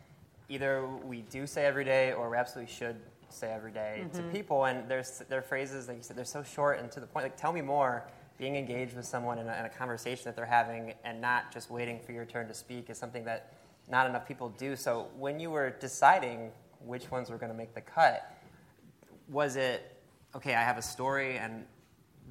either 0.49 0.85
we 0.85 1.21
do 1.23 1.47
say 1.47 1.65
every 1.65 1.83
day 1.83 2.13
or 2.13 2.29
we 2.29 2.37
absolutely 2.37 2.73
should 2.73 2.97
say 3.29 3.51
every 3.51 3.71
day 3.71 4.05
to 4.13 4.19
mm-hmm. 4.19 4.31
people, 4.31 4.65
and 4.65 4.87
there's 4.87 5.23
there 5.29 5.39
are 5.39 5.43
phrases 5.43 5.87
like 5.87 5.97
you 5.97 6.03
said 6.03 6.15
they're 6.15 6.25
so 6.25 6.43
short 6.43 6.79
and 6.79 6.91
to 6.91 6.99
the 6.99 7.07
point. 7.07 7.25
Like, 7.25 7.37
tell 7.37 7.53
me 7.53 7.61
more. 7.61 8.03
Being 8.39 8.55
engaged 8.55 8.95
with 8.95 9.05
someone 9.05 9.37
in 9.37 9.47
a, 9.47 9.59
in 9.59 9.65
a 9.65 9.69
conversation 9.69 10.23
that 10.25 10.35
they're 10.35 10.45
having, 10.45 10.95
and 11.03 11.21
not 11.21 11.53
just 11.53 11.69
waiting 11.69 11.99
for 11.99 12.13
your 12.13 12.25
turn 12.25 12.47
to 12.47 12.53
speak, 12.53 12.89
is 12.89 12.97
something 12.97 13.23
that 13.25 13.53
not 13.89 14.09
enough 14.09 14.27
people 14.27 14.49
do. 14.57 14.75
So, 14.75 15.07
when 15.17 15.39
you 15.39 15.51
were 15.51 15.69
deciding 15.69 16.51
which 16.83 17.11
ones 17.11 17.29
were 17.29 17.37
going 17.37 17.51
to 17.51 17.57
make 17.57 17.75
the 17.75 17.81
cut, 17.81 18.35
was 19.29 19.55
it 19.55 19.97
okay? 20.35 20.55
I 20.55 20.63
have 20.63 20.77
a 20.77 20.81
story, 20.81 21.37
and 21.37 21.63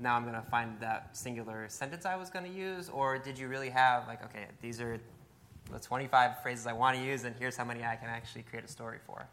now 0.00 0.16
I'm 0.16 0.22
going 0.22 0.34
to 0.34 0.50
find 0.50 0.78
that 0.80 1.16
singular 1.16 1.66
sentence 1.68 2.04
I 2.04 2.16
was 2.16 2.30
going 2.30 2.44
to 2.44 2.58
use, 2.58 2.88
or 2.88 3.16
did 3.16 3.38
you 3.38 3.48
really 3.48 3.70
have 3.70 4.08
like, 4.08 4.24
okay, 4.24 4.46
these 4.60 4.80
are 4.80 4.98
the 5.70 5.78
25 5.78 6.42
phrases 6.42 6.66
I 6.66 6.72
want 6.72 6.96
to 6.96 7.04
use, 7.04 7.24
and 7.24 7.34
here's 7.38 7.56
how 7.56 7.64
many 7.64 7.84
I 7.84 7.96
can 7.96 8.08
actually 8.08 8.42
create 8.42 8.64
a 8.64 8.68
story 8.68 8.98
for? 9.06 9.26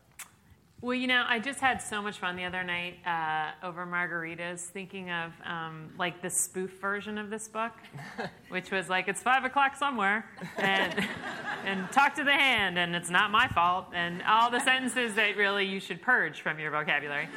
Well, 0.82 0.96
you 0.96 1.08
know, 1.08 1.26
I 1.28 1.40
just 1.40 1.60
had 1.60 1.82
so 1.82 2.02
much 2.02 2.20
fun 2.20 2.38
the 2.38 2.46
other 2.46 2.64
night 2.64 3.06
uh, 3.06 3.52
over 3.68 3.86
margaritas, 3.86 4.62
thinking 4.62 5.12
of 5.12 5.34
um, 5.44 5.90
like 5.98 6.22
the 6.22 6.30
spoof 6.30 6.80
version 6.80 7.18
of 7.18 7.30
this 7.30 7.50
book, 7.50 7.74
which 8.50 8.72
was 8.72 8.88
like 8.88 9.10
it's 9.10 9.22
five 9.22 9.44
o'clock 9.44 9.76
somewhere, 9.76 10.26
and 10.58 11.06
and 11.66 11.92
talk 11.92 12.16
to 12.16 12.24
the 12.24 12.32
hand, 12.32 12.80
and 12.80 12.96
it's 12.96 13.10
not 13.10 13.30
my 13.30 13.50
fault, 13.50 13.88
and 13.94 14.24
all 14.24 14.50
the 14.50 14.62
sentences 14.62 15.16
that 15.16 15.36
really 15.36 15.66
you 15.66 15.82
should 15.82 16.02
purge 16.02 16.40
from 16.40 16.60
your 16.60 16.72
vocabulary. 16.72 17.28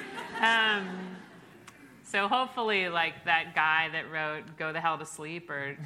Um, 0.41 0.87
so 2.05 2.29
hopefully, 2.29 2.89
like 2.89 3.25
that 3.25 3.57
guy 3.57 3.89
that 3.91 4.09
wrote 4.13 4.57
"Go 4.57 4.73
the 4.73 4.81
hell 4.81 4.99
to 4.99 5.07
sleep," 5.07 5.51
or 5.51 5.77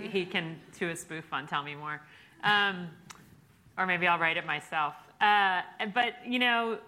he 0.00 0.24
can 0.24 0.60
do 0.78 0.90
a 0.90 0.94
spoof 0.94 1.24
on 1.32 1.48
"Tell 1.48 1.64
Me 1.64 1.74
More," 1.74 2.00
um, 2.42 2.88
or 3.78 3.86
maybe 3.86 4.06
I'll 4.06 4.18
write 4.18 4.36
it 4.36 4.46
myself. 4.46 4.94
Uh, 5.20 5.62
but 5.94 6.14
you 6.26 6.38
know, 6.38 6.78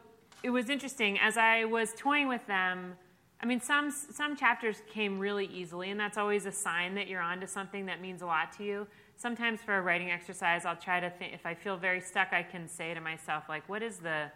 it 0.43 0.51
was 0.51 0.69
interesting 0.71 1.19
as 1.21 1.37
I 1.37 1.65
was 1.65 1.93
toying 1.97 2.29
with 2.29 2.47
them. 2.47 2.95
I 3.41 3.47
mean, 3.47 3.61
some 3.61 3.91
some 3.91 4.37
chapters 4.37 4.83
came 4.91 5.19
really 5.19 5.47
easily, 5.47 5.91
and 5.91 5.99
that's 5.99 6.17
always 6.17 6.47
a 6.47 6.53
sign 6.53 6.95
that 6.95 7.09
you're 7.09 7.21
onto 7.21 7.47
something 7.47 7.87
that 7.87 8.01
means 8.01 8.23
a 8.23 8.27
lot 8.27 8.57
to 8.59 8.65
you. 8.65 8.87
Sometimes 9.17 9.61
for 9.61 9.77
a 9.77 9.83
writing 9.83 10.11
exercise, 10.11 10.65
I'll 10.65 10.77
try 10.77 11.01
to 11.01 11.11
think. 11.11 11.35
If 11.35 11.45
I 11.45 11.55
feel 11.55 11.77
very 11.77 12.01
stuck, 12.01 12.33
I 12.33 12.43
can 12.43 12.69
say 12.69 12.95
to 12.95 13.01
myself, 13.01 13.45
like, 13.49 13.69
"What 13.69 13.83
is 13.83 13.99
the 13.99 14.31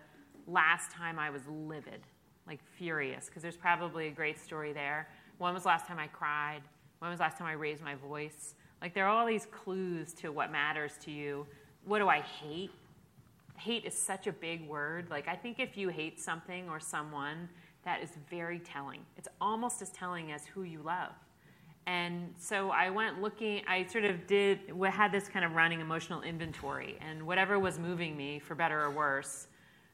last 0.46 0.90
time 0.90 1.18
I 1.18 1.30
was 1.30 1.42
livid, 1.46 2.00
like 2.46 2.61
furious?" 2.76 3.26
Because 3.26 3.42
there's 3.42 3.56
probably 3.56 4.08
a 4.08 4.11
great 4.11 4.38
story 4.38 4.73
there. 4.73 5.08
When 5.38 5.54
was 5.54 5.62
the 5.62 5.68
last 5.68 5.87
time 5.87 5.99
I 5.99 6.08
cried? 6.08 6.62
When 6.99 7.11
was 7.11 7.18
the 7.18 7.25
last 7.25 7.38
time 7.38 7.46
I 7.46 7.52
raised 7.52 7.82
my 7.82 7.94
voice? 7.94 8.54
Like, 8.80 8.95
there 8.95 9.06
are 9.06 9.11
all 9.11 9.26
these 9.26 9.47
clues 9.47 10.12
to 10.14 10.30
what 10.30 10.52
matters 10.52 10.92
to 11.02 11.11
you. 11.11 11.47
What 11.85 11.99
do 11.99 12.09
I 12.09 12.21
hate? 12.21 12.71
hate 13.59 13.85
is 13.85 13.95
such 13.95 14.26
a 14.26 14.33
big 14.33 14.66
word. 14.68 15.09
Like, 15.11 15.28
I 15.28 15.35
think 15.35 15.59
if 15.59 15.76
you 15.76 15.88
hate 15.88 16.21
something 16.21 16.68
or 16.68 16.80
someone, 16.80 17.49
that 17.85 18.02
is 18.02 18.11
very 18.30 18.59
telling. 18.59 19.00
It's 19.16 19.28
almost 19.40 19.83
as 19.83 19.90
telling 19.90 20.33
as 20.33 20.47
who 20.47 20.62
you 20.62 20.80
love. 20.83 21.12
And 21.87 22.35
so 22.37 22.71
I 22.71 22.90
went 22.90 23.23
looking, 23.23 23.62
I 23.68 23.87
sort 23.87 24.04
of 24.04 24.26
did, 24.26 24.59
had 24.90 25.12
this 25.12 25.28
kind 25.28 25.45
of 25.45 25.54
running 25.54 25.80
emotional 25.80 26.23
inventory, 26.23 26.99
and 27.00 27.25
whatever 27.25 27.59
was 27.61 27.78
moving 27.78 28.16
me, 28.16 28.40
for 28.40 28.56
better 28.56 28.83
or 28.83 28.90
worse, 28.90 29.47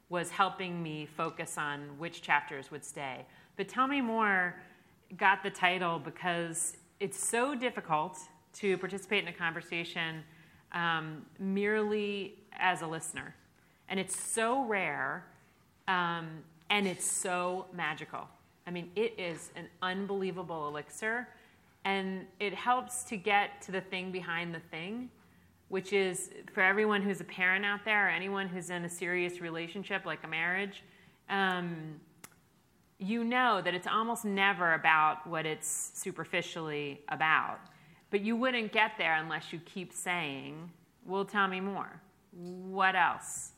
was 0.09 0.31
helping 0.31 0.83
me 0.83 1.07
focus 1.07 1.59
on 1.59 1.81
which 1.99 2.23
chapters 2.23 2.71
would 2.71 2.85
stay. 2.85 3.27
But 3.57 3.69
Tell 3.69 3.87
Me 3.87 4.01
More 4.01 4.55
got 5.19 5.43
the 5.43 5.51
title 5.51 5.99
because 5.99 6.79
it's 6.99 7.23
so 7.23 7.55
difficult 7.55 8.19
to 8.55 8.79
participate 8.79 9.23
in 9.23 9.29
a 9.29 9.33
conversation 9.33 10.23
um, 10.73 11.25
merely 11.39 12.35
as 12.59 12.83
a 12.83 12.87
listener. 12.87 13.35
And 13.89 13.99
it's 14.01 14.19
so 14.19 14.65
rare 14.65 15.25
um, 15.89 16.29
and 16.71 16.87
it's 16.87 17.05
so 17.05 17.67
magical. 17.75 18.29
I 18.67 18.71
mean, 18.71 18.91
it 18.97 19.15
is 19.19 19.51
an 19.57 19.67
unbelievable 19.83 20.69
elixir, 20.69 21.29
and 21.85 22.27
it 22.39 22.55
helps 22.55 23.03
to 23.05 23.17
get 23.17 23.61
to 23.63 23.73
the 23.73 23.81
thing 23.81 24.13
behind 24.13 24.55
the 24.55 24.61
thing, 24.71 25.11
which 25.69 25.93
is 25.93 26.31
for 26.53 26.63
everyone 26.63 27.03
who's 27.03 27.21
a 27.21 27.25
parent 27.25 27.65
out 27.65 27.85
there 27.85 28.07
or 28.07 28.11
anyone 28.11 28.47
who's 28.47 28.71
in 28.71 28.85
a 28.85 28.89
serious 28.89 29.41
relationship 29.41 30.07
like 30.07 30.23
a 30.25 30.29
marriage. 30.29 30.83
Um, 31.29 32.01
you 32.99 33.25
know 33.25 33.61
that 33.63 33.75
it's 33.75 33.89
almost 33.89 34.25
never 34.25 34.75
about 34.75 35.27
what 35.27 35.45
it's 35.45 35.91
superficially 35.95 37.01
about. 37.09 37.59
But 38.13 38.21
you 38.21 38.37
wouldn't 38.37 38.73
get 38.73 38.93
there 38.99 39.15
unless 39.15 39.53
you 39.53 39.59
keep 39.65 39.93
saying, 39.93 40.71
Well, 41.05 41.25
tell 41.25 41.49
me 41.49 41.61
more. 41.61 42.01
What 42.31 42.95
else? 42.95 43.53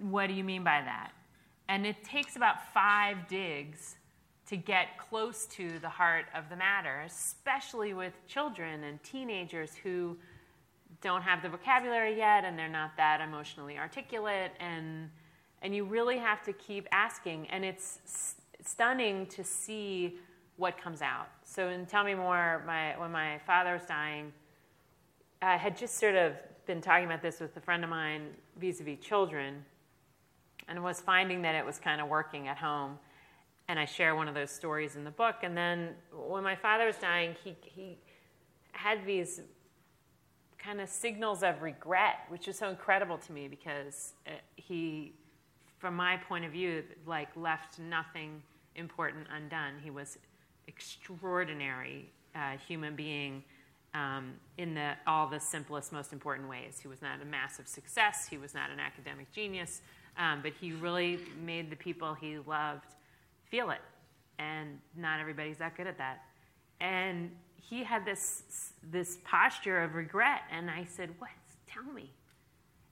What 0.00 0.26
do 0.26 0.32
you 0.32 0.42
mean 0.42 0.64
by 0.64 0.80
that? 0.80 1.12
And 1.68 1.86
it 1.86 2.02
takes 2.02 2.34
about 2.34 2.72
five 2.72 3.28
digs 3.28 3.96
to 4.46 4.56
get 4.56 4.96
close 4.96 5.44
to 5.46 5.78
the 5.80 5.88
heart 5.88 6.24
of 6.34 6.48
the 6.48 6.56
matter, 6.56 7.02
especially 7.06 7.92
with 7.92 8.14
children 8.26 8.84
and 8.84 9.02
teenagers 9.02 9.74
who 9.82 10.16
don't 11.02 11.22
have 11.22 11.42
the 11.42 11.50
vocabulary 11.50 12.16
yet 12.16 12.44
and 12.44 12.58
they're 12.58 12.68
not 12.68 12.96
that 12.96 13.20
emotionally 13.20 13.78
articulate 13.78 14.50
and 14.58 15.10
and 15.60 15.74
you 15.74 15.84
really 15.84 16.18
have 16.18 16.42
to 16.42 16.52
keep 16.52 16.88
asking 16.90 17.46
and 17.50 17.64
it's 17.64 18.34
stunning 18.64 19.26
to 19.26 19.44
see 19.44 20.16
what 20.58 20.76
comes 20.76 21.00
out 21.00 21.28
so 21.42 21.68
in 21.68 21.86
tell 21.86 22.04
me 22.04 22.14
more 22.14 22.62
my 22.66 22.98
when 22.98 23.10
my 23.10 23.38
father 23.46 23.72
was 23.72 23.86
dying 23.86 24.32
i 25.40 25.56
had 25.56 25.76
just 25.76 25.96
sort 25.98 26.14
of 26.14 26.34
been 26.66 26.80
talking 26.82 27.06
about 27.06 27.22
this 27.22 27.40
with 27.40 27.56
a 27.56 27.60
friend 27.60 27.82
of 27.82 27.90
mine 27.90 28.28
vis-a-vis 28.60 28.98
children 29.00 29.64
and 30.68 30.84
was 30.84 31.00
finding 31.00 31.42
that 31.42 31.54
it 31.54 31.64
was 31.64 31.78
kind 31.78 32.00
of 32.00 32.08
working 32.08 32.46
at 32.46 32.58
home. 32.58 32.98
And 33.68 33.78
I 33.78 33.86
share 33.86 34.14
one 34.14 34.28
of 34.28 34.34
those 34.34 34.50
stories 34.50 34.94
in 34.94 35.02
the 35.02 35.10
book. 35.10 35.36
And 35.42 35.56
then 35.56 35.90
when 36.12 36.44
my 36.44 36.54
father 36.54 36.86
was 36.86 36.96
dying, 36.96 37.34
he, 37.42 37.56
he 37.62 37.98
had 38.72 39.04
these 39.06 39.40
kind 40.58 40.80
of 40.80 40.88
signals 40.88 41.42
of 41.42 41.62
regret, 41.62 42.20
which 42.28 42.48
is 42.48 42.58
so 42.58 42.68
incredible 42.68 43.18
to 43.18 43.32
me 43.32 43.48
because 43.48 44.12
uh, 44.26 44.32
he, 44.56 45.14
from 45.78 45.96
my 45.96 46.16
point 46.16 46.44
of 46.44 46.52
view, 46.52 46.84
like 47.06 47.28
left 47.34 47.78
nothing 47.78 48.42
important 48.74 49.26
undone. 49.34 49.74
He 49.82 49.90
was 49.90 50.18
extraordinary 50.68 52.12
uh, 52.36 52.56
human 52.68 52.94
being 52.94 53.42
um, 53.94 54.34
in 54.58 54.74
the, 54.74 54.92
all 55.06 55.26
the 55.26 55.40
simplest, 55.40 55.92
most 55.92 56.12
important 56.12 56.48
ways. 56.48 56.78
He 56.80 56.88
was 56.88 57.02
not 57.02 57.20
a 57.20 57.24
massive 57.24 57.66
success. 57.66 58.28
He 58.28 58.38
was 58.38 58.54
not 58.54 58.70
an 58.70 58.78
academic 58.78 59.32
genius. 59.32 59.80
Um, 60.16 60.40
but 60.42 60.52
he 60.60 60.72
really 60.72 61.18
made 61.44 61.70
the 61.70 61.76
people 61.76 62.14
he 62.14 62.38
loved 62.38 62.86
feel 63.50 63.70
it. 63.70 63.80
And 64.38 64.78
not 64.96 65.20
everybody's 65.20 65.56
that 65.58 65.76
good 65.76 65.86
at 65.86 65.98
that. 65.98 66.22
And 66.80 67.30
he 67.56 67.82
had 67.82 68.04
this, 68.04 68.72
this 68.90 69.18
posture 69.24 69.82
of 69.82 69.94
regret. 69.94 70.42
And 70.50 70.70
I 70.70 70.84
said, 70.84 71.10
What? 71.18 71.30
Tell 71.66 71.92
me. 71.92 72.12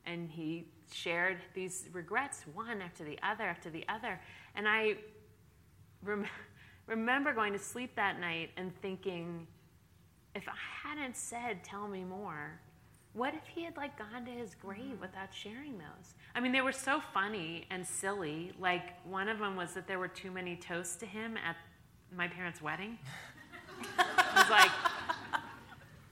And 0.07 0.31
he 0.31 0.67
shared 0.93 1.39
these 1.55 1.87
regrets, 1.93 2.43
one 2.55 2.81
after 2.81 3.05
the 3.05 3.19
other 3.23 3.45
after 3.45 3.71
the 3.71 3.85
other. 3.89 4.21
And 4.55 4.69
I 4.69 4.97
rem- 6.03 6.27
remember 6.87 7.33
going 7.33 7.53
to 7.53 7.59
sleep 7.59 7.95
that 7.97 8.21
night 8.21 8.51
and 8.57 8.73
thinking, 8.81 9.47
if 10.35 10.49
I 10.49 10.89
hadn't 10.89 11.17
said, 11.17 11.65
Tell 11.65 11.89
me 11.89 12.05
more, 12.05 12.61
what 13.13 13.35
if 13.35 13.47
he 13.47 13.65
had 13.65 13.77
like 13.77 13.99
gone 13.99 14.25
to 14.27 14.31
his 14.31 14.55
grave 14.55 14.81
mm-hmm. 14.81 15.01
without 15.01 15.33
sharing 15.33 15.79
those? 15.79 16.15
I 16.35 16.41
mean, 16.41 16.53
they 16.53 16.61
were 16.61 16.73
so 16.73 17.01
funny 17.15 17.67
and 17.71 17.87
silly. 17.87 18.53
Like 18.59 19.03
one 19.07 19.29
of 19.29 19.39
them 19.39 19.57
was 19.57 19.73
that 19.75 19.87
there 19.87 19.99
were 19.99 20.09
too 20.09 20.31
many 20.31 20.57
toasts 20.57 20.97
to 20.97 21.07
him 21.07 21.37
at 21.37 21.57
my 22.15 22.29
parents' 22.29 22.61
wedding. 22.61 22.99
I 23.99 24.41
was 24.41 24.51
like, 24.51 24.71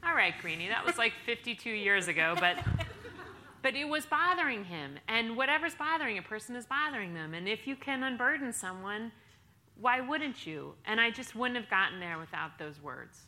all 0.03 0.15
right, 0.15 0.35
Greenie, 0.41 0.69
that 0.69 0.85
was 0.85 0.99
like 0.99 1.13
52 1.27 1.71
years 1.71 2.09
ago, 2.09 2.35
but 2.41 2.59
but 3.63 3.75
it 3.75 3.89
was 3.89 4.05
bothering 4.07 4.65
him. 4.65 4.99
And 5.09 5.37
whatever's 5.37 5.75
bothering 5.75 6.19
a 6.19 6.23
person 6.23 6.55
is 6.55 6.67
bothering 6.67 7.15
them. 7.15 7.33
And 7.33 7.49
if 7.49 7.67
you 7.67 7.77
can 7.77 8.03
unburden 8.03 8.53
someone, 8.53 9.13
why 9.81 10.01
wouldn't 10.01 10.47
you? 10.47 10.75
And 10.87 11.01
I 11.01 11.11
just 11.11 11.35
wouldn't 11.35 11.59
have 11.59 11.71
gotten 11.71 12.01
there 12.01 12.19
without 12.19 12.59
those 12.59 12.81
words. 12.81 13.19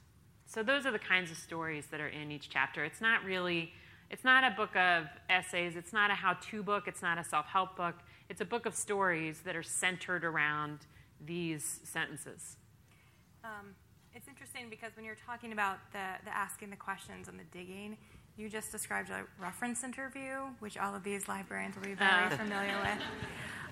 So 0.46 0.62
those 0.62 0.86
are 0.86 0.92
the 0.92 0.98
kinds 0.98 1.30
of 1.30 1.36
stories 1.36 1.86
that 1.90 2.00
are 2.00 2.08
in 2.08 2.30
each 2.30 2.48
chapter. 2.48 2.84
It's 2.84 3.00
not 3.00 3.24
really 3.24 3.72
it's 4.10 4.24
not 4.24 4.44
a 4.44 4.54
book 4.54 4.74
of 4.76 5.06
essays, 5.28 5.74
it's 5.76 5.92
not 5.92 6.10
a 6.10 6.14
how-to 6.14 6.62
book, 6.62 6.84
it's 6.86 7.02
not 7.02 7.18
a 7.18 7.24
self-help 7.24 7.76
book. 7.76 7.96
It's 8.28 8.40
a 8.40 8.44
book 8.44 8.66
of 8.66 8.74
stories 8.74 9.40
that 9.40 9.56
are 9.56 9.62
centered 9.62 10.24
around 10.24 10.80
these 11.24 11.80
sentences. 11.84 12.56
Um, 13.42 13.74
it's 14.14 14.28
interesting 14.28 14.66
because 14.70 14.92
when 14.96 15.04
you're 15.04 15.16
talking 15.26 15.52
about 15.52 15.78
the, 15.92 16.04
the 16.24 16.34
asking 16.34 16.70
the 16.70 16.76
questions 16.76 17.28
and 17.28 17.38
the 17.38 17.44
digging, 17.52 17.96
you 18.36 18.48
just 18.48 18.70
described 18.70 19.10
a 19.10 19.24
reference 19.40 19.82
interview, 19.82 20.38
which 20.60 20.76
all 20.76 20.94
of 20.94 21.02
these 21.02 21.26
librarians 21.26 21.74
will 21.74 21.84
be 21.84 21.94
very 21.94 22.26
uh, 22.26 22.30
familiar 22.30 22.76
with. 22.82 23.02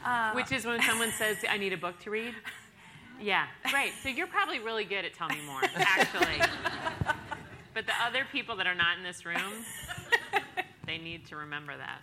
Uh, 0.05 0.33
which 0.33 0.53
is 0.53 0.67
when 0.67 0.83
someone 0.83 1.11
says, 1.13 1.39
I 1.49 1.59
need 1.59 1.73
a 1.73 1.77
book 1.77 1.99
to 2.01 2.11
read. 2.11 2.35
Yeah, 3.21 3.47
right. 3.73 3.93
So 4.03 4.09
you're 4.09 4.27
probably 4.27 4.59
really 4.59 4.85
good 4.85 5.05
at 5.05 5.15
Tell 5.15 5.29
Me 5.29 5.39
More, 5.47 5.61
actually. 5.77 6.41
but 7.75 7.87
the 7.87 7.93
other 8.05 8.27
people 8.31 8.57
that 8.57 8.67
are 8.67 8.75
not 8.75 8.99
in 8.99 9.05
this 9.05 9.25
room, 9.25 9.65
they 10.87 10.99
need 10.99 11.27
to 11.27 11.37
remember 11.37 11.77
that. 11.77 12.01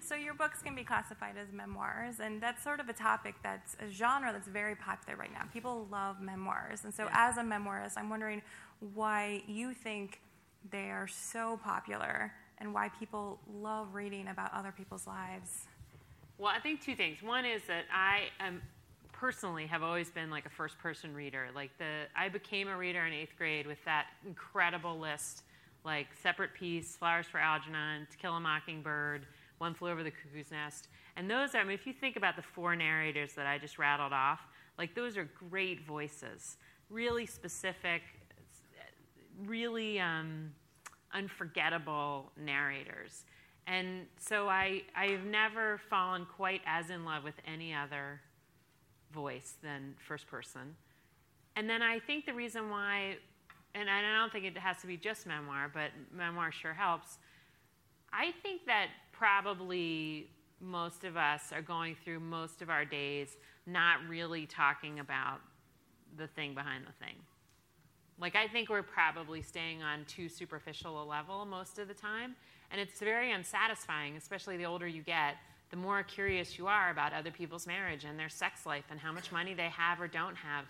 So 0.00 0.14
your 0.16 0.34
books 0.34 0.62
can 0.62 0.74
be 0.74 0.82
classified 0.84 1.36
as 1.40 1.52
memoirs, 1.52 2.20
and 2.20 2.40
that's 2.40 2.62
sort 2.62 2.80
of 2.80 2.88
a 2.88 2.92
topic 2.92 3.34
that's 3.42 3.76
a 3.80 3.90
genre 3.90 4.32
that's 4.32 4.48
very 4.48 4.74
popular 4.74 5.16
right 5.18 5.32
now. 5.32 5.44
People 5.52 5.86
love 5.90 6.20
memoirs, 6.20 6.84
and 6.84 6.92
so 6.92 7.04
Yeah. 7.04 7.28
as 7.30 7.36
a 7.36 7.42
memoirist, 7.42 7.96
I'm 7.96 8.10
wondering 8.10 8.42
why 8.94 9.42
you 9.46 9.72
think 9.74 10.20
they 10.70 10.90
are 10.90 11.06
so 11.06 11.58
popular 11.62 12.32
and 12.58 12.74
why 12.74 12.88
people 12.88 13.40
love 13.52 13.94
reading 13.94 14.28
about 14.28 14.52
other 14.52 14.72
people's 14.72 15.06
lives. 15.06 15.66
Well, 16.38 16.52
I 16.54 16.58
think 16.60 16.80
two 16.80 16.96
things. 16.96 17.22
One 17.22 17.44
is 17.44 17.62
that 17.68 17.84
I 17.92 18.30
am 18.40 18.62
personally 19.22 19.68
have 19.68 19.84
always 19.84 20.10
been 20.10 20.30
like 20.30 20.46
a 20.46 20.50
first 20.50 20.76
person 20.80 21.14
reader. 21.14 21.46
Like 21.54 21.70
the 21.78 22.06
I 22.16 22.28
became 22.28 22.66
a 22.66 22.76
reader 22.76 23.06
in 23.06 23.12
eighth 23.12 23.36
grade 23.38 23.68
with 23.68 23.78
that 23.84 24.06
incredible 24.26 24.98
list, 24.98 25.44
like 25.84 26.08
Separate 26.20 26.52
Peace, 26.54 26.96
Flowers 26.96 27.26
for 27.28 27.38
Algernon, 27.38 28.08
To 28.10 28.16
Kill 28.16 28.34
a 28.34 28.40
Mockingbird, 28.40 29.26
One 29.58 29.74
Flew 29.74 29.90
Over 29.90 30.02
the 30.02 30.10
Cuckoo's 30.10 30.50
Nest. 30.50 30.88
And 31.16 31.30
those 31.30 31.54
are, 31.54 31.58
I 31.58 31.62
mean, 31.62 31.74
if 31.74 31.86
you 31.86 31.92
think 31.92 32.16
about 32.16 32.34
the 32.34 32.42
four 32.42 32.74
narrators 32.74 33.32
that 33.34 33.46
I 33.46 33.58
just 33.58 33.78
rattled 33.78 34.12
off, 34.12 34.40
like 34.76 34.92
those 34.96 35.16
are 35.16 35.28
great 35.48 35.86
voices, 35.86 36.56
really 36.90 37.24
specific, 37.24 38.02
really 39.46 40.00
um, 40.00 40.50
unforgettable 41.14 42.32
narrators. 42.36 43.22
And 43.68 44.06
so 44.18 44.48
I, 44.48 44.82
I've 44.96 45.24
never 45.26 45.80
fallen 45.88 46.26
quite 46.26 46.62
as 46.66 46.90
in 46.90 47.04
love 47.04 47.22
with 47.22 47.36
any 47.46 47.72
other 47.72 48.20
voice 49.12 49.54
than 49.62 49.94
first 49.98 50.26
person. 50.26 50.76
And 51.56 51.68
then 51.68 51.82
I 51.82 51.98
think 51.98 52.26
the 52.26 52.34
reason 52.34 52.70
why, 52.70 53.16
and 53.74 53.90
I 53.90 54.00
don't 54.18 54.32
think 54.32 54.44
it 54.44 54.56
has 54.58 54.78
to 54.80 54.86
be 54.86 54.96
just 54.96 55.26
memoir, 55.26 55.70
but 55.72 55.90
memoir 56.12 56.50
sure 56.50 56.72
helps. 56.72 57.18
I 58.12 58.32
think 58.42 58.66
that 58.66 58.88
probably 59.12 60.28
most 60.60 61.04
of 61.04 61.16
us 61.16 61.52
are 61.52 61.62
going 61.62 61.96
through 62.04 62.20
most 62.20 62.62
of 62.62 62.70
our 62.70 62.84
days 62.84 63.36
not 63.66 63.98
really 64.08 64.46
talking 64.46 65.00
about 65.00 65.40
the 66.16 66.26
thing 66.26 66.54
behind 66.54 66.86
the 66.86 67.04
thing. 67.04 67.16
Like, 68.18 68.36
I 68.36 68.46
think 68.46 68.68
we're 68.68 68.82
probably 68.82 69.42
staying 69.42 69.82
on 69.82 70.04
too 70.04 70.28
superficial 70.28 71.02
a 71.02 71.04
level 71.04 71.44
most 71.44 71.78
of 71.78 71.88
the 71.88 71.94
time. 71.94 72.36
And 72.70 72.80
it's 72.80 73.00
very 73.00 73.32
unsatisfying, 73.32 74.16
especially 74.16 74.56
the 74.56 74.64
older 74.64 74.86
you 74.86 75.02
get, 75.02 75.36
the 75.72 75.76
more 75.78 76.02
curious 76.02 76.58
you 76.58 76.66
are 76.66 76.90
about 76.90 77.14
other 77.14 77.30
people's 77.30 77.66
marriage 77.66 78.04
and 78.04 78.18
their 78.18 78.28
sex 78.28 78.66
life 78.66 78.84
and 78.90 79.00
how 79.00 79.10
much 79.10 79.32
money 79.32 79.54
they 79.54 79.70
have 79.70 80.00
or 80.00 80.06
don't 80.06 80.36
have 80.36 80.66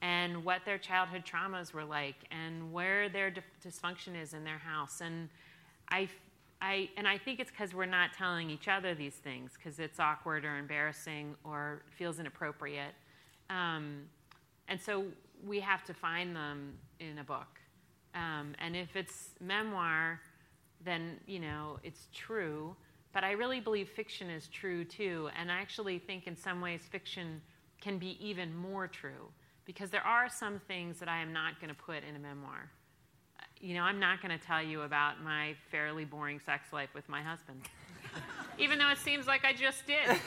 and 0.00 0.44
what 0.44 0.64
their 0.64 0.78
childhood 0.78 1.24
traumas 1.26 1.72
were 1.72 1.84
like 1.84 2.14
and 2.30 2.72
where 2.72 3.08
their 3.08 3.30
dif- 3.30 3.44
dysfunction 3.66 4.20
is 4.20 4.32
in 4.32 4.44
their 4.44 4.58
house. 4.58 5.00
And 5.00 5.28
I, 5.90 6.08
I, 6.62 6.88
and 6.96 7.08
I 7.08 7.18
think 7.18 7.40
it's 7.40 7.50
because 7.50 7.74
we're 7.74 7.84
not 7.84 8.12
telling 8.16 8.48
each 8.48 8.68
other 8.68 8.94
these 8.94 9.16
things 9.16 9.52
because 9.56 9.80
it's 9.80 9.98
awkward 9.98 10.44
or 10.44 10.56
embarrassing 10.56 11.34
or 11.42 11.82
feels 11.90 12.20
inappropriate. 12.20 12.94
Um, 13.50 14.02
and 14.68 14.80
so 14.80 15.06
we 15.44 15.58
have 15.58 15.82
to 15.84 15.94
find 15.94 16.34
them 16.34 16.74
in 17.00 17.18
a 17.18 17.24
book. 17.24 17.58
Um, 18.14 18.54
and 18.60 18.76
if 18.76 18.94
it's 18.94 19.30
memoir, 19.40 20.20
then 20.84 21.18
you 21.26 21.40
know 21.40 21.80
it's 21.82 22.06
true. 22.14 22.76
But 23.14 23.22
I 23.22 23.30
really 23.30 23.60
believe 23.60 23.88
fiction 23.88 24.28
is 24.28 24.48
true 24.48 24.84
too, 24.84 25.30
and 25.38 25.50
I 25.50 25.54
actually 25.54 26.00
think 26.00 26.26
in 26.26 26.36
some 26.36 26.60
ways 26.60 26.80
fiction 26.90 27.40
can 27.80 27.96
be 27.96 28.18
even 28.20 28.54
more 28.54 28.88
true 28.88 29.30
because 29.64 29.88
there 29.88 30.04
are 30.04 30.28
some 30.28 30.60
things 30.66 30.98
that 30.98 31.08
I 31.08 31.22
am 31.22 31.32
not 31.32 31.60
going 31.60 31.72
to 31.72 31.80
put 31.80 32.02
in 32.08 32.16
a 32.16 32.18
memoir. 32.18 32.68
You 33.60 33.74
know, 33.74 33.82
I'm 33.82 34.00
not 34.00 34.20
going 34.20 34.36
to 34.36 34.44
tell 34.44 34.60
you 34.60 34.82
about 34.82 35.22
my 35.22 35.54
fairly 35.70 36.04
boring 36.04 36.40
sex 36.44 36.72
life 36.72 36.90
with 36.92 37.08
my 37.08 37.22
husband, 37.22 37.60
even 38.58 38.78
though 38.80 38.90
it 38.90 38.98
seems 38.98 39.28
like 39.28 39.44
I 39.44 39.52
just 39.52 39.86
did. 39.86 40.18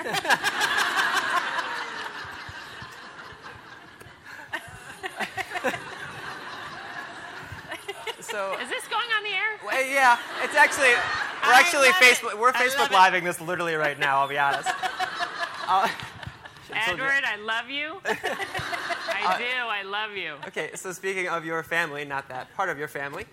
So, 8.20 8.60
Is 8.60 8.68
this 8.68 8.86
going 8.90 9.08
on 9.16 9.24
the 9.24 9.30
air? 9.30 9.56
well, 9.66 9.88
yeah, 9.88 10.20
it's 10.44 10.54
actually 10.54 10.92
we're 11.48 11.54
actually 11.54 11.88
love 11.88 11.96
it. 12.02 12.06
Facebook 12.06 12.40
we're 12.40 12.52
Facebook 12.52 12.92
living 12.92 13.24
this 13.24 13.42
literally 13.42 13.76
right 13.76 13.98
now. 14.00 14.20
I'll 14.20 14.28
be 14.28 14.38
honest. 14.38 14.70
Uh. 15.70 15.86
Edward, 16.74 17.24
I 17.26 17.36
love 17.38 17.70
you. 17.70 17.98
I 18.06 19.38
do. 19.38 19.68
I 19.68 19.84
love 19.84 20.12
you. 20.16 20.36
Okay, 20.48 20.72
so 20.76 20.92
speaking 20.92 21.28
of 21.28 21.44
your 21.46 21.64
family, 21.64 22.06
not 22.06 22.30
that 22.30 22.54
part 22.56 22.70
of 22.70 22.78
your 22.78 22.88
family, 22.88 23.26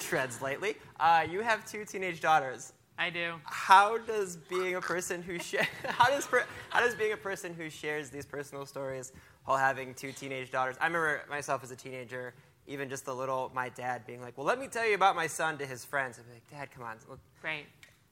treads 0.00 0.40
lightly. 0.40 0.76
Uh, 1.00 1.26
you 1.30 1.40
have 1.40 1.64
two 1.66 1.84
teenage 1.84 2.20
daughters. 2.20 2.72
I 2.98 3.10
do. 3.10 3.34
How 3.44 3.98
does 3.98 4.36
being 4.36 4.76
a 4.76 4.80
person 4.80 5.22
who 5.22 5.38
sh- 5.38 5.56
how 5.84 6.08
does 6.08 6.26
per- 6.26 6.46
how 6.70 6.80
does 6.80 6.94
being 6.94 7.12
a 7.12 7.16
person 7.16 7.52
who 7.54 7.68
shares 7.68 8.10
these 8.10 8.24
personal 8.24 8.66
stories 8.66 9.12
while 9.44 9.58
having 9.58 9.94
two 9.94 10.12
teenage 10.12 10.50
daughters? 10.50 10.76
I 10.80 10.86
remember 10.86 11.22
myself 11.28 11.64
as 11.64 11.70
a 11.70 11.76
teenager, 11.76 12.34
even 12.66 12.88
just 12.88 13.06
a 13.08 13.12
little, 13.12 13.50
my 13.54 13.68
dad 13.68 14.06
being 14.06 14.20
like, 14.20 14.36
"Well, 14.36 14.46
let 14.46 14.58
me 14.58 14.68
tell 14.68 14.86
you 14.86 14.94
about 14.94 15.16
my 15.16 15.26
son" 15.26 15.58
to 15.58 15.66
his 15.66 15.84
friends. 15.84 16.18
I'd 16.18 16.26
be 16.26 16.32
like, 16.34 16.50
"Dad, 16.50 16.70
come 16.70 16.84
on." 16.84 16.96
look, 17.08 17.20
Great. 17.40 17.66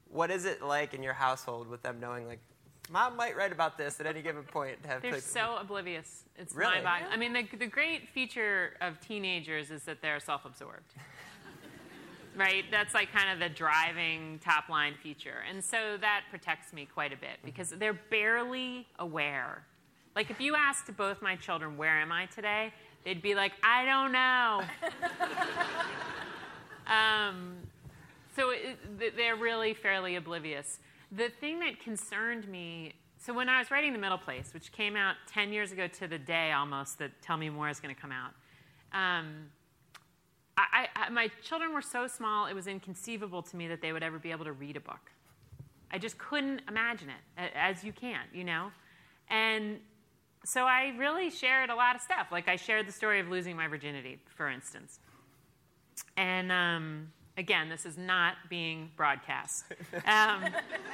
What 0.08 0.30
is 0.30 0.44
it 0.44 0.62
like 0.62 0.92
in 0.92 1.02
your 1.02 1.14
household 1.14 1.68
with 1.68 1.82
them 1.82 1.98
knowing 1.98 2.26
like, 2.26 2.40
mom 2.90 3.16
might 3.16 3.36
write 3.36 3.52
about 3.52 3.78
this 3.78 3.98
at 4.00 4.06
any 4.06 4.22
given 4.22 4.42
point? 4.42 4.82
to 4.82 4.88
Have 4.88 5.02
They're 5.02 5.12
like, 5.12 5.22
so 5.22 5.56
oblivious. 5.58 6.24
It's 6.36 6.54
Really? 6.54 6.74
mind-boggling. 6.74 7.12
I 7.12 7.16
mean, 7.16 7.32
the, 7.32 7.56
the 7.56 7.66
great 7.66 8.08
feature 8.10 8.74
of 8.80 9.00
teenagers 9.00 9.70
is 9.70 9.84
that 9.84 10.02
they're 10.02 10.20
self-absorbed. 10.20 10.92
right? 12.36 12.64
That's 12.70 12.94
like 12.94 13.12
kind 13.12 13.30
of 13.30 13.38
the 13.38 13.54
driving 13.54 14.38
top 14.44 14.68
line 14.68 14.94
feature. 15.02 15.44
And 15.48 15.62
so 15.64 15.96
that 16.00 16.22
protects 16.30 16.72
me 16.72 16.86
quite 16.92 17.12
a 17.12 17.16
bit 17.16 17.30
mm-hmm. 17.38 17.46
because 17.46 17.70
they're 17.70 17.98
barely 18.10 18.86
aware. 18.98 19.64
Like 20.14 20.30
if 20.30 20.40
you 20.40 20.54
asked 20.54 20.94
both 20.96 21.22
my 21.22 21.36
children, 21.36 21.76
where 21.76 22.00
am 22.00 22.12
I 22.12 22.26
today? 22.26 22.72
They'd 23.04 23.22
be 23.22 23.34
like, 23.34 23.52
I 23.62 23.84
don't 23.84 24.12
know. 24.12 24.62
um, 26.92 27.56
so 28.36 28.50
it, 28.50 29.16
they're 29.16 29.36
really 29.36 29.74
fairly 29.74 30.16
oblivious. 30.16 30.78
The 31.10 31.28
thing 31.28 31.60
that 31.60 31.80
concerned 31.80 32.48
me, 32.48 32.94
so 33.18 33.34
when 33.34 33.48
I 33.48 33.58
was 33.58 33.70
writing 33.70 33.92
The 33.92 33.98
Middle 33.98 34.18
Place, 34.18 34.54
which 34.54 34.72
came 34.72 34.96
out 34.96 35.16
10 35.26 35.52
years 35.52 35.72
ago 35.72 35.86
to 35.86 36.08
the 36.08 36.18
day 36.18 36.52
almost 36.52 36.98
that 36.98 37.10
Tell 37.22 37.36
Me 37.36 37.50
More 37.50 37.68
is 37.68 37.80
going 37.80 37.94
to 37.94 38.00
come 38.00 38.12
out, 38.12 38.32
um, 38.92 39.50
I, 40.56 40.88
I, 40.94 41.08
my 41.08 41.28
children 41.42 41.72
were 41.72 41.82
so 41.82 42.06
small, 42.06 42.46
it 42.46 42.54
was 42.54 42.66
inconceivable 42.66 43.42
to 43.42 43.56
me 43.56 43.68
that 43.68 43.80
they 43.80 43.92
would 43.92 44.02
ever 44.02 44.18
be 44.18 44.30
able 44.30 44.44
to 44.44 44.52
read 44.52 44.76
a 44.76 44.80
book. 44.80 45.10
I 45.90 45.98
just 45.98 46.18
couldn't 46.18 46.62
imagine 46.68 47.08
it, 47.08 47.52
as 47.54 47.84
you 47.84 47.92
can't, 47.92 48.28
you 48.32 48.44
know? 48.44 48.70
And 49.28 49.78
so 50.44 50.64
I 50.64 50.94
really 50.98 51.30
shared 51.30 51.70
a 51.70 51.74
lot 51.74 51.94
of 51.94 52.02
stuff. 52.02 52.28
Like 52.30 52.48
I 52.48 52.56
shared 52.56 52.86
the 52.86 52.92
story 52.92 53.20
of 53.20 53.28
losing 53.28 53.56
my 53.56 53.68
virginity, 53.68 54.18
for 54.36 54.48
instance. 54.48 55.00
And 56.16 56.50
um, 56.50 57.12
again, 57.36 57.68
this 57.68 57.86
is 57.86 57.96
not 57.96 58.34
being 58.48 58.90
broadcast. 58.96 59.64
Um, 60.06 60.44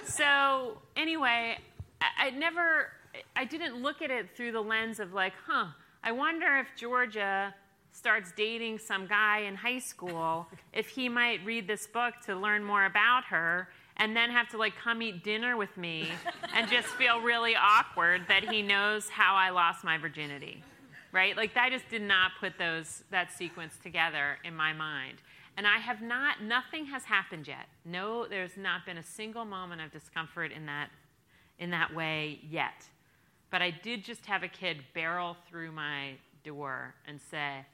so 0.05 0.79
anyway, 0.97 1.59
I, 2.01 2.27
I 2.27 2.31
never, 2.31 2.91
I 3.35 3.45
didn't 3.45 3.81
look 3.83 4.03
at 4.03 4.11
it 4.11 4.37
through 4.37 4.53
the 4.53 4.61
lens 4.61 5.01
of 5.01 5.15
like, 5.15 5.33
huh, 5.47 5.69
I 6.03 6.13
wonder 6.13 6.59
if 6.59 6.67
Georgia 6.77 7.55
starts 7.93 8.33
dating 8.37 8.79
some 8.79 9.07
guy 9.07 9.41
in 9.41 9.55
high 9.55 9.79
school, 9.79 10.47
if 10.73 10.89
he 10.89 11.09
might 11.09 11.45
read 11.45 11.67
this 11.67 11.87
book 11.87 12.15
to 12.27 12.37
learn 12.37 12.63
more 12.63 12.85
about 12.85 13.25
her 13.25 13.69
and 13.99 14.17
then 14.17 14.31
have 14.31 14.49
to 14.51 14.59
like 14.59 14.75
come 14.77 15.03
eat 15.03 15.25
dinner 15.25 15.57
with 15.57 15.77
me 15.77 16.09
and 16.55 16.69
just 16.71 16.89
feel 16.89 17.21
really 17.21 17.55
awkward 17.57 18.23
that 18.29 18.49
he 18.49 18.63
knows 18.63 19.09
how 19.09 19.35
I 19.35 19.51
lost 19.51 19.85
my 19.85 19.99
virginity. 19.99 20.63
Right? 21.11 21.37
Like 21.37 21.57
I 21.57 21.71
just 21.71 21.89
did 21.89 22.03
not 22.03 22.33
put 22.39 22.59
those 22.59 23.03
that 23.11 23.33
sequence 23.33 23.79
together 23.83 24.39
in 24.45 24.55
my 24.55 24.73
mind. 24.73 25.19
And 25.57 25.67
I 25.67 25.79
have 25.79 26.01
not 26.01 26.43
nothing 26.43 26.87
has 26.87 27.05
happened 27.05 27.49
yet. 27.49 27.67
No, 27.85 28.27
there's 28.29 28.57
not 28.57 28.87
been 28.87 28.99
a 28.99 29.03
single 29.03 29.45
moment 29.45 29.81
of 29.81 29.91
discomfort 29.91 30.53
in 30.53 30.67
that 30.67 30.91
in 31.59 31.71
that 31.71 31.95
way 31.95 32.41
yet. 32.49 32.87
But 33.51 33.63
I 33.63 33.71
did 33.71 34.05
just 34.05 34.27
have 34.27 34.43
a 34.43 34.49
kid 34.49 34.79
barrel 34.95 35.37
through 35.49 35.73
my 35.73 36.13
door 36.45 36.95
and 37.07 37.19
say, 37.31 37.65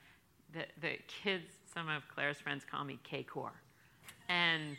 the, 0.52 0.64
the 0.80 0.96
kids, 1.08 1.44
some 1.72 1.88
of 1.88 2.02
Claire's 2.08 2.38
friends 2.38 2.64
call 2.68 2.84
me 2.84 2.98
K-Core. 3.02 3.52
And 4.28 4.76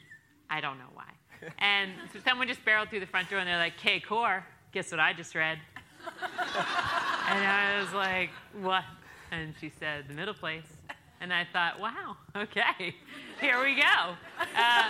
I 0.50 0.62
don't 0.62 0.78
know 0.78 0.90
why. 0.94 1.12
And 1.60 1.92
so 2.14 2.20
someone 2.26 2.48
just 2.48 2.64
barreled 2.66 2.90
through 2.90 3.02
the 3.02 3.06
front 3.06 3.30
door 3.30 3.40
and 3.40 3.48
they're 3.48 3.58
like, 3.58 3.78
K-Core, 3.78 4.46
guess 4.72 4.92
what 4.92 5.00
I 5.00 5.14
just 5.14 5.36
read? 5.36 5.60
and 6.06 7.46
I 7.46 7.80
was 7.82 7.94
like, 7.94 8.30
what? 8.62 8.84
And 9.32 9.54
she 9.60 9.72
said, 9.80 10.08
the 10.08 10.14
middle 10.14 10.34
place. 10.34 10.66
And 11.22 11.34
I 11.34 11.48
thought, 11.52 11.80
wow, 11.80 12.18
okay, 12.36 12.96
here 13.42 13.64
we 13.64 13.76
go. 13.76 14.16
Uh, 14.58 14.84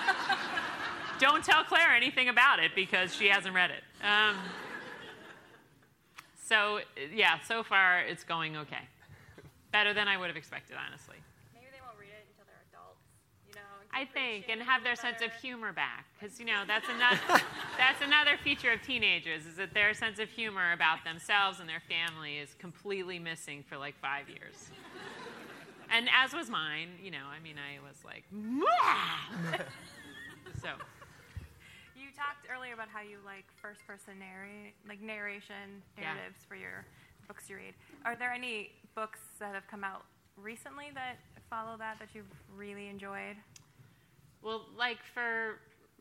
don't 1.19 1.43
tell 1.43 1.63
Claire 1.63 1.95
anything 1.95 2.29
about 2.29 2.59
it 2.59 2.71
because 2.75 3.15
she 3.15 3.27
hasn't 3.27 3.55
read 3.55 3.71
it. 3.71 3.83
Um, 4.03 4.35
so, 6.43 6.79
yeah, 7.13 7.39
so 7.47 7.63
far 7.63 8.01
it's 8.01 8.23
going 8.23 8.57
okay. 8.57 8.89
Better 9.71 9.93
than 9.93 10.07
I 10.07 10.17
would 10.17 10.27
have 10.27 10.37
expected, 10.37 10.77
honestly. 10.77 11.15
Maybe 11.53 11.67
they 11.71 11.81
won't 11.85 11.99
read 11.99 12.09
it 12.09 12.25
until 12.29 12.45
they're 12.45 12.63
adults, 12.69 13.01
you 13.47 13.53
know. 13.55 13.84
I 13.95 14.03
think, 14.05 14.49
and 14.49 14.61
have 14.61 14.83
their 14.83 14.95
sense 14.97 15.21
of 15.23 15.31
humor 15.41 15.71
back, 15.71 16.05
because 16.19 16.37
you 16.39 16.45
know 16.45 16.63
that's 16.67 16.87
another 16.89 17.17
that's 17.77 18.01
another 18.01 18.35
feature 18.43 18.71
of 18.71 18.81
teenagers 18.81 19.45
is 19.45 19.55
that 19.55 19.73
their 19.73 19.93
sense 19.93 20.19
of 20.19 20.27
humor 20.29 20.73
about 20.73 21.03
themselves 21.05 21.59
and 21.61 21.69
their 21.69 21.81
family 21.87 22.37
is 22.37 22.53
completely 22.59 23.19
missing 23.19 23.63
for 23.67 23.77
like 23.77 23.95
five 24.01 24.27
years. 24.27 24.69
And 25.89 26.09
as 26.13 26.33
was 26.33 26.49
mine, 26.49 26.89
you 27.01 27.11
know, 27.11 27.25
I 27.31 27.39
mean, 27.41 27.55
I 27.55 27.79
was 27.87 28.03
like, 28.03 28.23
so 30.61 30.69
You 31.95 32.07
talked 32.17 32.47
earlier 32.53 32.73
about 32.73 32.89
how 32.89 33.01
you 33.01 33.17
like 33.23 33.45
first-person 33.61 34.19
narrate, 34.19 34.73
like 34.89 35.01
narration 35.01 35.81
Yeah. 35.97 36.15
narratives 36.15 36.43
for 36.47 36.55
your 36.55 36.85
books 37.27 37.49
you 37.49 37.55
read. 37.55 37.73
Are 38.03 38.15
there 38.15 38.33
any 38.33 38.71
books 38.93 39.19
that 39.39 39.53
have 39.53 39.67
come 39.67 39.83
out 39.83 40.03
recently 40.35 40.87
that 40.95 41.17
follow 41.49 41.77
that 41.77 41.97
that 41.99 42.09
you've 42.13 42.25
really 42.57 42.87
enjoyed? 42.89 43.37
Well, 44.41 44.65
like 44.77 44.97
for 45.13 45.59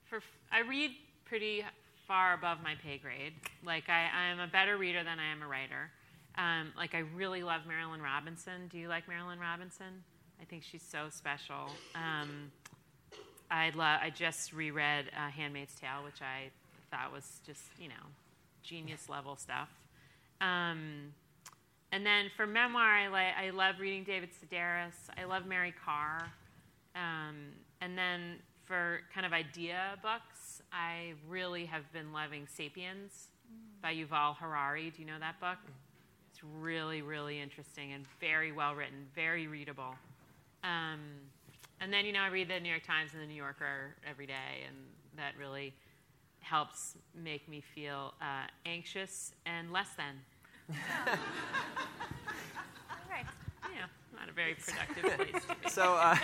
for 0.09 0.21
I 0.53 0.61
read 0.61 0.93
pretty 1.25 1.65
far 2.07 2.35
above 2.35 2.59
my 2.63 2.75
pay 2.83 2.99
grade. 2.99 3.33
Like 3.65 3.89
I, 3.89 4.09
I 4.15 4.27
am 4.27 4.41
a 4.41 4.47
better 4.47 4.77
reader 4.77 5.03
than 5.03 5.19
I 5.19 5.27
am 5.33 5.43
a 5.43 5.47
writer. 5.47 5.91
Um, 6.37 6.73
like 6.77 6.95
I 6.95 7.01
really 7.15 7.43
love 7.43 7.63
Marilynne 7.63 8.03
Robinson. 8.03 8.69
Do 8.71 8.79
you 8.79 8.89
like 8.89 9.05
Marilynne 9.07 9.41
Robinson? 9.41 10.03
I 10.41 10.45
think 10.45 10.63
she's 10.63 10.83
so 10.83 11.07
special. 11.11 11.71
Um, 11.95 12.51
I 13.51 13.71
love. 13.71 14.01
I 14.03 14.11
just 14.11 14.53
reread 14.53 15.07
uh, 15.17 15.31
*Handmaid's 15.31 15.75
Tale*, 15.75 16.05
which 16.05 16.21
I 16.21 16.51
thought 16.91 17.13
was 17.13 17.41
just 17.47 17.63
you 17.79 17.89
know 17.89 17.95
genius 18.63 19.09
level 19.09 19.37
stuff. 19.37 19.69
Um, 20.41 21.13
and 21.93 22.05
then 22.05 22.27
for 22.37 22.47
memoir, 22.47 22.83
I, 22.83 23.09
li- 23.09 23.47
I 23.47 23.51
love 23.51 23.77
reading 23.79 24.03
David 24.03 24.31
Sedaris. 24.31 24.95
I 25.17 25.25
love 25.25 25.47
Mary 25.47 25.73
Karr. 25.85 26.25
And 27.85 27.99
then 27.99 28.37
for 28.65 29.01
kind 29.13 29.27
of 29.27 29.35
idea 29.35 29.99
books, 30.01 30.63
I 30.73 31.13
really 31.29 31.67
have 31.67 31.93
been 31.93 32.15
loving 32.15 32.47
*Sapiens* 32.47 33.29
by 33.83 33.95
Yuval 33.95 34.37
Harari. 34.37 34.91
Do 34.91 35.03
you 35.03 35.07
know 35.07 35.19
that 35.21 35.39
book? 35.39 35.59
It's 36.33 36.43
really, 36.43 37.03
really 37.03 37.39
interesting 37.39 37.93
and 37.93 38.07
very 38.21 38.53
well 38.53 38.75
written, 38.75 39.07
very 39.15 39.47
readable. 39.49 39.97
Um, 40.63 41.01
and 41.79 41.93
then, 41.93 42.07
you 42.07 42.13
know, 42.15 42.21
I 42.21 42.29
read 42.29 42.49
the 42.49 42.59
New 42.59 42.71
York 42.71 42.85
Times 42.85 43.11
and 43.13 43.23
the 43.23 43.27
New 43.27 43.35
Yorker 43.35 43.97
every 44.09 44.27
day, 44.27 44.65
and 44.67 44.77
that 45.19 45.33
really 45.39 45.75
helps 46.41 46.97
make 47.15 47.47
me 47.51 47.63
feel 47.75 48.15
uh, 48.23 48.47
anxious 48.65 49.35
and 49.45 49.71
less 49.71 49.91
than. 49.99 50.15
All 50.71 50.77
right. 53.11 53.27
Yeah, 53.75 53.87
not 54.19 54.31
a 54.31 54.33
very 54.33 54.55
productive 54.59 55.17
place 55.17 55.43
to 55.45 55.57
be. 55.63 55.69
So, 55.69 55.97
uh, 55.97 56.17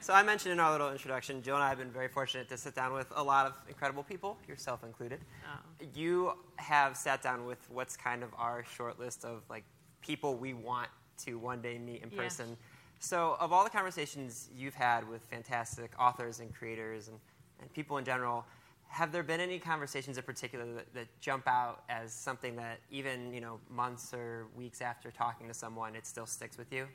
so 0.00 0.12
I 0.12 0.22
mentioned 0.22 0.52
in 0.52 0.60
our 0.60 0.70
little 0.72 0.90
introduction, 0.90 1.42
Jill 1.42 1.54
and 1.56 1.64
I 1.64 1.68
have 1.68 1.78
been 1.78 1.90
very 1.90 2.08
fortunate 2.08 2.48
to 2.50 2.56
sit 2.56 2.74
down 2.74 2.92
with 2.92 3.06
a 3.16 3.22
lot 3.22 3.46
of 3.46 3.52
incredible 3.68 4.02
people, 4.02 4.38
yourself 4.46 4.84
included. 4.84 5.20
Oh. 5.44 5.86
You 5.94 6.32
have 6.56 6.96
sat 6.96 7.22
down 7.22 7.46
with 7.46 7.58
what's 7.70 7.96
kind 7.96 8.22
of 8.22 8.30
our 8.36 8.64
short 8.64 8.98
list 8.98 9.24
of 9.24 9.42
like 9.50 9.64
people 10.00 10.36
we 10.36 10.54
want 10.54 10.88
to 11.24 11.38
one 11.38 11.60
day 11.60 11.78
meet 11.78 12.02
in 12.02 12.10
Yeah. 12.10 12.22
person. 12.22 12.56
So, 13.00 13.36
of 13.40 13.52
all 13.52 13.62
the 13.64 13.70
conversations 13.70 14.48
you've 14.56 14.74
had 14.74 15.08
with 15.08 15.22
fantastic 15.30 15.92
authors 15.98 16.40
and 16.40 16.52
creators 16.54 17.08
and, 17.08 17.18
and 17.60 17.72
people 17.72 17.98
in 17.98 18.04
general, 18.04 18.44
have 18.88 19.12
there 19.12 19.22
been 19.22 19.40
any 19.40 19.58
conversations 19.58 20.16
in 20.16 20.24
particular 20.24 20.64
that, 20.74 20.92
that 20.94 21.20
jump 21.20 21.46
out 21.46 21.84
as 21.88 22.12
something 22.12 22.56
that 22.56 22.80
even 22.90 23.32
you 23.32 23.40
know 23.40 23.60
months 23.70 24.12
or 24.14 24.46
weeks 24.56 24.80
after 24.80 25.10
talking 25.10 25.46
to 25.46 25.54
someone, 25.54 25.94
it 25.94 26.06
still 26.06 26.26
sticks 26.26 26.56
with 26.58 26.72
you? 26.72 26.86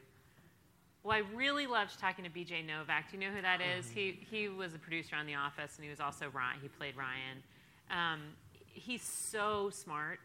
Well, 1.04 1.18
I 1.18 1.36
really 1.36 1.68
loved 1.68 2.00
talking 2.00 2.24
to 2.24 2.32
BJ 2.32 2.66
Novak. 2.66 3.12
Do 3.12 3.18
you 3.18 3.24
know 3.24 3.36
who 3.36 3.42
that 3.42 3.60
is? 3.60 3.90
He 3.90 4.26
he 4.32 4.48
was 4.48 4.74
a 4.74 4.80
producer 4.80 5.18
on 5.18 5.26
The 5.26 5.36
Office, 5.36 5.76
and 5.76 5.84
he 5.84 5.90
was 5.90 6.00
also 6.00 6.30
Ryan. 6.34 6.60
He 6.62 6.70
played 6.70 6.96
Ryan. 6.96 7.44
Um, 7.92 8.22
he's 8.68 9.04
so 9.04 9.70
smart 9.70 10.20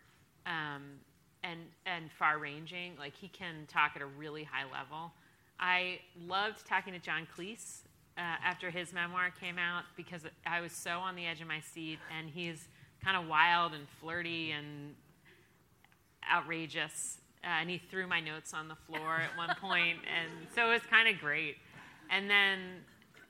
um, 0.46 0.84
and 1.42 1.58
and 1.84 2.12
far-ranging. 2.12 2.92
Like 2.96 3.16
he 3.16 3.26
can 3.26 3.66
talk 3.66 3.92
at 3.96 4.02
a 4.02 4.06
really 4.06 4.44
high 4.44 4.70
level. 4.72 5.10
I 5.58 5.98
loved 6.28 6.64
talking 6.64 6.92
to 6.92 7.00
John 7.00 7.26
Cleese 7.36 7.80
uh, 8.16 8.20
after 8.20 8.70
his 8.70 8.92
memoir 8.92 9.32
came 9.40 9.58
out 9.58 9.82
because 9.96 10.22
I 10.46 10.60
was 10.60 10.70
so 10.70 11.00
on 11.00 11.16
the 11.16 11.26
edge 11.26 11.40
of 11.40 11.48
my 11.48 11.58
seat, 11.58 11.98
and 12.16 12.30
he's 12.30 12.68
kind 13.02 13.16
of 13.16 13.26
wild 13.26 13.72
and 13.74 13.88
flirty 14.00 14.52
and 14.52 14.94
outrageous. 16.32 17.18
Uh, 17.44 17.60
and 17.60 17.70
he 17.70 17.78
threw 17.78 18.06
my 18.06 18.20
notes 18.20 18.52
on 18.52 18.66
the 18.68 18.74
floor 18.74 19.20
at 19.20 19.36
one 19.36 19.54
point, 19.60 19.98
and 20.12 20.48
so 20.54 20.70
it 20.70 20.72
was 20.72 20.82
kind 20.90 21.08
of 21.08 21.20
great. 21.20 21.56
And 22.10 22.28
then 22.28 22.58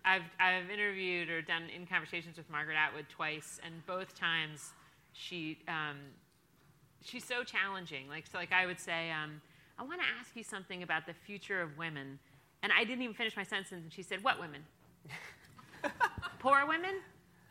I've, 0.05 0.23
I've 0.40 0.71
interviewed 0.71 1.29
or 1.29 1.42
done 1.42 1.64
in 1.75 1.87
conversations 1.87 2.37
with 2.37 2.49
Margaret 2.49 2.77
Atwood 2.77 3.07
twice, 3.11 3.61
and 3.64 3.85
both 3.87 4.14
times 4.14 4.73
she 5.12 5.59
um, 5.68 5.99
she's 7.05 7.25
so 7.25 7.44
challenging. 7.44 8.09
Like 8.09 8.27
so, 8.27 8.38
like 8.38 8.53
I 8.53 8.66
would 8.66 8.81
say, 8.81 9.11
um, 9.11 9.40
I 9.79 9.83
want 9.83 10.01
to 10.01 10.07
ask 10.18 10.35
you 10.35 10.42
something 10.42 10.83
about 10.83 11.07
the 11.07 11.12
future 11.12 11.61
of 11.61 11.77
women, 11.77 12.18
and 12.62 12.73
I 12.73 12.85
didn't 12.85 13.03
even 13.03 13.14
finish 13.14 13.37
my 13.37 13.42
sentence, 13.42 13.73
and 13.73 13.92
she 13.92 14.03
said, 14.03 14.23
"What 14.23 14.40
women? 14.40 14.62
Poor 16.38 16.66
women, 16.66 16.97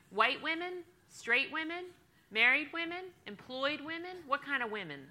white 0.09 0.41
women, 0.41 0.83
straight 1.09 1.51
women, 1.51 1.85
married 2.31 2.69
women, 2.73 3.05
employed 3.27 3.81
women? 3.81 4.17
What 4.25 4.41
kind 4.43 4.63
of 4.63 4.71
women?" 4.71 5.01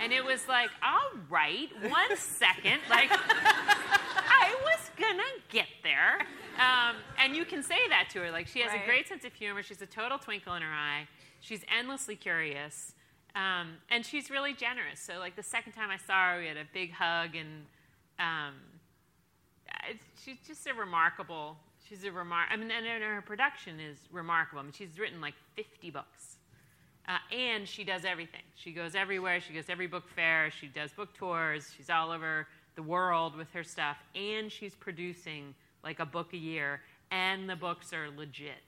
And 0.00 0.12
it 0.12 0.24
was 0.24 0.46
like, 0.48 0.70
all 0.82 1.18
right, 1.28 1.68
one 1.90 2.16
second. 2.16 2.80
Like, 2.88 3.10
I 3.10 4.54
was 4.64 4.90
gonna 4.96 5.22
get 5.50 5.66
there. 5.82 6.20
Um, 6.58 6.96
and 7.18 7.34
you 7.36 7.44
can 7.44 7.62
say 7.62 7.78
that 7.88 8.08
to 8.10 8.20
her. 8.20 8.30
Like, 8.30 8.46
she 8.48 8.60
has 8.60 8.72
Right. 8.72 8.82
a 8.82 8.86
great 8.86 9.08
sense 9.08 9.24
of 9.24 9.32
humor. 9.34 9.62
She's 9.62 9.82
a 9.82 9.86
total 9.86 10.18
twinkle 10.18 10.54
in 10.54 10.62
her 10.62 10.72
eye. 10.72 11.06
She's 11.40 11.64
endlessly 11.76 12.16
curious. 12.16 12.94
Um, 13.34 13.76
and 13.90 14.04
she's 14.04 14.30
really 14.30 14.54
generous. 14.54 15.00
So, 15.00 15.18
like, 15.18 15.36
the 15.36 15.42
second 15.42 15.72
time 15.72 15.90
I 15.90 15.96
saw 15.98 16.32
her, 16.32 16.38
we 16.40 16.46
had 16.46 16.56
a 16.56 16.66
big 16.72 16.92
hug. 16.92 17.36
And 17.36 17.66
um, 18.18 18.54
she's 20.24 20.38
just 20.46 20.66
a 20.66 20.74
remarkable, 20.74 21.56
she's 21.88 22.02
a 22.04 22.08
remar. 22.08 22.44
I 22.50 22.56
mean, 22.56 22.70
and 22.70 22.86
her 23.04 23.22
production 23.22 23.78
is 23.80 23.98
remarkable. 24.10 24.60
I 24.60 24.62
mean, 24.64 24.72
she's 24.72 24.98
written 24.98 25.20
like 25.20 25.34
50 25.56 25.90
books. 25.90 26.37
Uh, 27.08 27.16
and 27.34 27.66
she 27.66 27.84
does 27.84 28.04
everything. 28.04 28.42
She 28.54 28.70
goes 28.70 28.94
everywhere. 28.94 29.40
She 29.40 29.54
goes 29.54 29.64
to 29.66 29.72
every 29.72 29.86
book 29.86 30.04
fair. 30.14 30.50
She 30.50 30.66
does 30.66 30.92
book 30.92 31.14
tours. 31.14 31.72
She's 31.74 31.88
all 31.88 32.10
over 32.10 32.46
the 32.76 32.82
world 32.82 33.34
with 33.34 33.50
her 33.52 33.64
stuff. 33.64 33.96
And 34.14 34.52
she's 34.52 34.74
producing 34.74 35.54
like 35.82 36.00
a 36.00 36.06
book 36.06 36.34
a 36.34 36.36
year. 36.36 36.82
And 37.10 37.48
the 37.48 37.56
books 37.56 37.94
are 37.94 38.10
legit. 38.14 38.60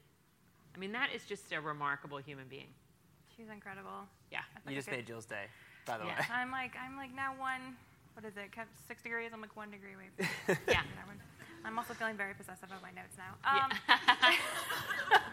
I 0.75 0.79
mean, 0.79 0.93
that 0.93 1.11
is 1.15 1.25
just 1.27 1.53
a 1.53 1.61
remarkable 1.61 2.17
human 2.17 2.47
being. 2.49 2.69
She's 3.37 3.49
incredible. 3.53 4.09
Yeah. 4.33 4.39
You 4.67 4.75
just 4.75 4.89
could- 4.89 4.97
made 4.99 5.07
Jill's 5.07 5.27
day, 5.27 5.45
by 5.85 5.99
the 5.99 6.05
Yeah. 6.07 6.19
way. 6.21 6.27
I'm 6.33 6.51
like 6.51 6.73
I'm 6.83 6.97
like 6.97 7.15
now 7.15 7.35
one. 7.39 7.77
What 8.15 8.25
is 8.25 8.37
it? 8.39 8.51
Six 8.89 9.03
degrees. 9.03 9.31
I'm 9.35 9.41
like 9.43 9.55
one 9.57 9.71
degree 9.71 9.95
away. 9.95 10.09
From 10.47 10.57
Yeah. 10.69 10.81
I'm 11.65 11.79
also 11.79 11.93
feeling 11.93 12.17
very 12.17 12.33
possessive 12.33 12.71
of 12.73 12.81
my 12.81 12.91
notes 12.91 13.17
now. 13.19 13.37
Yeah. 13.89 15.17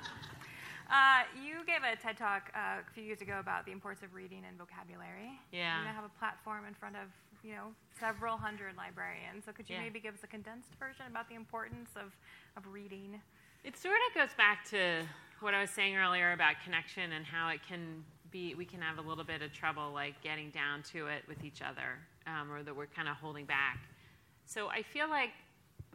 Uh, 0.89 1.23
you 1.35 1.65
gave 1.65 1.83
a 1.83 1.95
TED 2.01 2.17
talk 2.17 2.51
uh, 2.55 2.79
a 2.79 2.93
few 2.93 3.03
years 3.03 3.21
ago 3.21 3.39
about 3.39 3.65
the 3.65 3.71
importance 3.71 4.03
of 4.03 4.13
reading 4.13 4.43
and 4.47 4.57
vocabulary. 4.57 5.37
Yeah. 5.51 5.81
You 5.81 5.87
have 5.87 6.05
a 6.05 6.19
platform 6.19 6.65
in 6.65 6.73
front 6.73 6.95
of 6.95 7.09
you 7.43 7.53
know 7.53 7.73
several 7.99 8.37
hundred 8.37 8.75
librarians. 8.77 9.45
So 9.45 9.51
could 9.51 9.69
you 9.69 9.75
Yeah. 9.75 9.83
maybe 9.83 9.99
give 9.99 10.13
us 10.15 10.23
a 10.23 10.27
condensed 10.27 10.73
version 10.79 11.05
about 11.07 11.27
the 11.29 11.35
importance 11.35 11.89
of 11.95 12.15
of 12.55 12.65
reading? 12.71 13.21
It 13.63 13.77
sort 13.77 13.97
of 14.07 14.15
goes 14.15 14.33
back 14.35 14.63
to 14.69 15.03
what 15.41 15.53
I 15.53 15.61
was 15.61 15.69
saying 15.71 15.95
earlier 15.97 16.31
about 16.31 16.55
connection 16.63 17.11
and 17.11 17.25
how 17.25 17.49
it 17.49 17.61
can 17.67 18.03
be, 18.31 18.55
we 18.55 18.65
can 18.65 18.81
have 18.81 18.97
a 18.97 19.01
little 19.07 19.23
bit 19.23 19.41
of 19.41 19.53
trouble 19.53 19.91
like 19.93 20.21
getting 20.21 20.49
down 20.49 20.83
to 20.91 21.07
it 21.07 21.23
with 21.27 21.43
each 21.43 21.61
other, 21.61 21.99
um, 22.25 22.51
or 22.51 22.63
that 22.63 22.75
we're 22.75 22.87
kind 22.87 23.07
of 23.07 23.15
holding 23.17 23.45
back. 23.45 23.79
So 24.45 24.67
I 24.69 24.81
feel 24.81 25.09
like 25.09 25.31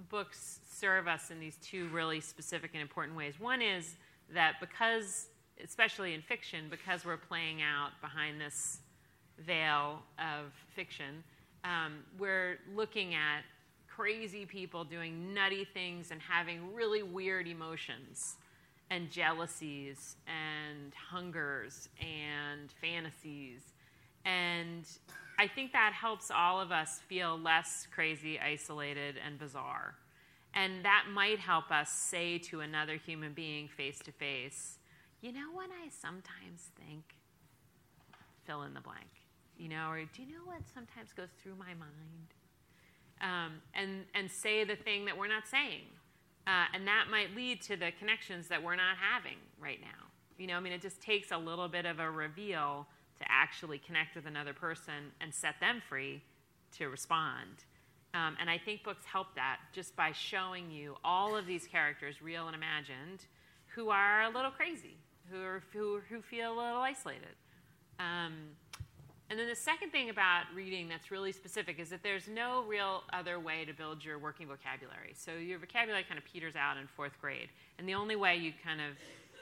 books 0.08 0.60
serve 0.70 1.08
us 1.08 1.30
in 1.30 1.40
these 1.40 1.56
two 1.56 1.88
really 1.88 2.20
specific 2.20 2.70
and 2.74 2.82
important 2.82 3.16
ways. 3.16 3.38
One 3.40 3.60
is 3.60 3.96
that 4.34 4.54
because, 4.60 5.28
especially 5.62 6.14
in 6.14 6.22
fiction, 6.22 6.66
because 6.70 7.04
we're 7.04 7.16
playing 7.16 7.62
out 7.62 7.90
behind 8.00 8.40
this 8.40 8.78
veil 9.38 10.02
of 10.18 10.52
fiction, 10.74 11.22
um, 11.64 11.98
we're 12.18 12.58
looking 12.74 13.14
at 13.14 13.42
crazy 13.88 14.46
people 14.46 14.84
doing 14.84 15.34
nutty 15.34 15.64
things 15.64 16.10
and 16.10 16.20
having 16.20 16.74
really 16.74 17.02
weird 17.02 17.46
emotions 17.46 18.36
and 18.90 19.10
jealousies 19.10 20.16
and 20.26 20.92
hungers 20.94 21.88
and 22.00 22.72
fantasies. 22.80 23.60
And 24.24 24.84
I 25.38 25.48
think 25.48 25.72
that 25.72 25.92
helps 25.92 26.30
all 26.30 26.60
of 26.60 26.70
us 26.72 27.00
feel 27.08 27.38
less 27.38 27.86
crazy, 27.92 28.38
isolated, 28.38 29.16
and 29.24 29.38
bizarre. 29.38 29.94
And 30.54 30.84
that 30.84 31.04
might 31.12 31.38
help 31.38 31.70
us 31.70 31.90
say 31.90 32.38
to 32.38 32.60
another 32.60 32.96
human 32.96 33.32
being 33.32 33.68
face 33.68 33.98
to 34.00 34.12
face, 34.12 34.78
you 35.20 35.32
know 35.32 35.50
what 35.52 35.70
I 35.70 35.88
sometimes 35.88 36.70
think? 36.78 37.04
Fill 38.44 38.62
in 38.62 38.74
the 38.74 38.80
blank. 38.80 39.08
You 39.56 39.68
know, 39.68 39.88
or 39.90 39.98
do 40.00 40.22
you 40.22 40.28
know 40.28 40.44
what 40.44 40.60
sometimes 40.74 41.12
goes 41.12 41.28
through 41.42 41.54
my 41.58 41.74
mind? 41.74 42.34
Um, 43.20 43.62
and, 43.74 44.04
and 44.14 44.30
say 44.30 44.64
the 44.64 44.76
thing 44.76 45.04
that 45.04 45.16
we're 45.16 45.28
not 45.28 45.46
saying. 45.46 45.84
Uh, 46.46 46.64
and 46.74 46.86
that 46.88 47.06
might 47.10 47.34
lead 47.36 47.62
to 47.62 47.76
the 47.76 47.92
connections 47.98 48.48
that 48.48 48.62
we're 48.62 48.76
not 48.76 48.96
having 48.96 49.38
right 49.60 49.80
now. 49.80 50.08
You 50.38 50.48
know, 50.48 50.56
I 50.56 50.60
mean, 50.60 50.72
it 50.72 50.82
just 50.82 51.00
takes 51.00 51.30
a 51.30 51.38
little 51.38 51.68
bit 51.68 51.86
of 51.86 52.00
a 52.00 52.10
reveal 52.10 52.86
to 53.20 53.24
actually 53.28 53.78
connect 53.78 54.16
with 54.16 54.26
another 54.26 54.52
person 54.52 55.12
and 55.20 55.32
set 55.32 55.60
them 55.60 55.80
free 55.88 56.20
to 56.78 56.88
respond. 56.88 57.64
Um, 58.14 58.36
and 58.40 58.50
I 58.50 58.58
think 58.58 58.84
books 58.84 59.04
help 59.04 59.34
that 59.36 59.58
just 59.72 59.96
by 59.96 60.12
showing 60.12 60.70
you 60.70 60.96
all 61.02 61.34
of 61.36 61.46
these 61.46 61.66
characters, 61.66 62.20
real 62.20 62.46
and 62.46 62.54
imagined, 62.54 63.24
who 63.74 63.88
are 63.88 64.24
a 64.24 64.28
little 64.28 64.50
crazy, 64.50 64.96
who, 65.30 65.40
are, 65.40 65.62
who, 65.72 66.00
who 66.10 66.20
feel 66.20 66.52
a 66.52 66.56
little 66.56 66.82
isolated. 66.82 67.34
Um, 67.98 68.34
and 69.30 69.38
then 69.38 69.48
the 69.48 69.56
second 69.56 69.92
thing 69.92 70.10
about 70.10 70.42
reading 70.54 70.88
that's 70.88 71.10
really 71.10 71.32
specific 71.32 71.78
is 71.78 71.88
that 71.88 72.02
there's 72.02 72.28
no 72.28 72.64
real 72.68 73.02
other 73.14 73.40
way 73.40 73.64
to 73.64 73.72
build 73.72 74.04
your 74.04 74.18
working 74.18 74.46
vocabulary. 74.46 75.14
So 75.14 75.32
your 75.32 75.58
vocabulary 75.58 76.04
kind 76.06 76.18
of 76.18 76.24
peters 76.26 76.54
out 76.54 76.76
in 76.76 76.86
fourth 76.86 77.18
grade. 77.18 77.48
And 77.78 77.88
the 77.88 77.94
only 77.94 78.14
way 78.14 78.36
you 78.36 78.52
kind 78.62 78.80
of 78.82 78.96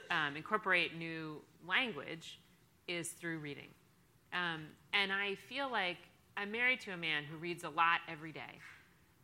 um, 0.09 0.37
incorporate 0.37 0.97
new 0.97 1.41
language 1.67 2.39
is 2.87 3.09
through 3.09 3.39
reading. 3.39 3.67
Um, 4.31 4.67
and 4.93 5.11
I 5.11 5.35
feel 5.49 5.69
like 5.69 5.97
I'm 6.37 6.51
married 6.51 6.81
to 6.81 6.91
a 6.91 6.97
man 6.97 7.23
who 7.23 7.37
reads 7.37 7.63
a 7.63 7.69
lot 7.69 7.99
every 8.07 8.31
day. 8.31 8.59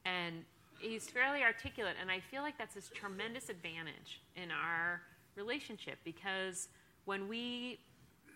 And 0.05 0.43
he's 0.79 1.09
fairly 1.09 1.43
articulate, 1.43 1.95
and 1.99 2.11
I 2.11 2.19
feel 2.19 2.41
like 2.41 2.57
that's 2.57 2.75
this 2.75 2.89
tremendous 2.93 3.49
advantage 3.49 4.21
in 4.35 4.51
our 4.51 5.01
relationship 5.35 5.97
because 6.03 6.69
when 7.05 7.27
we 7.27 7.79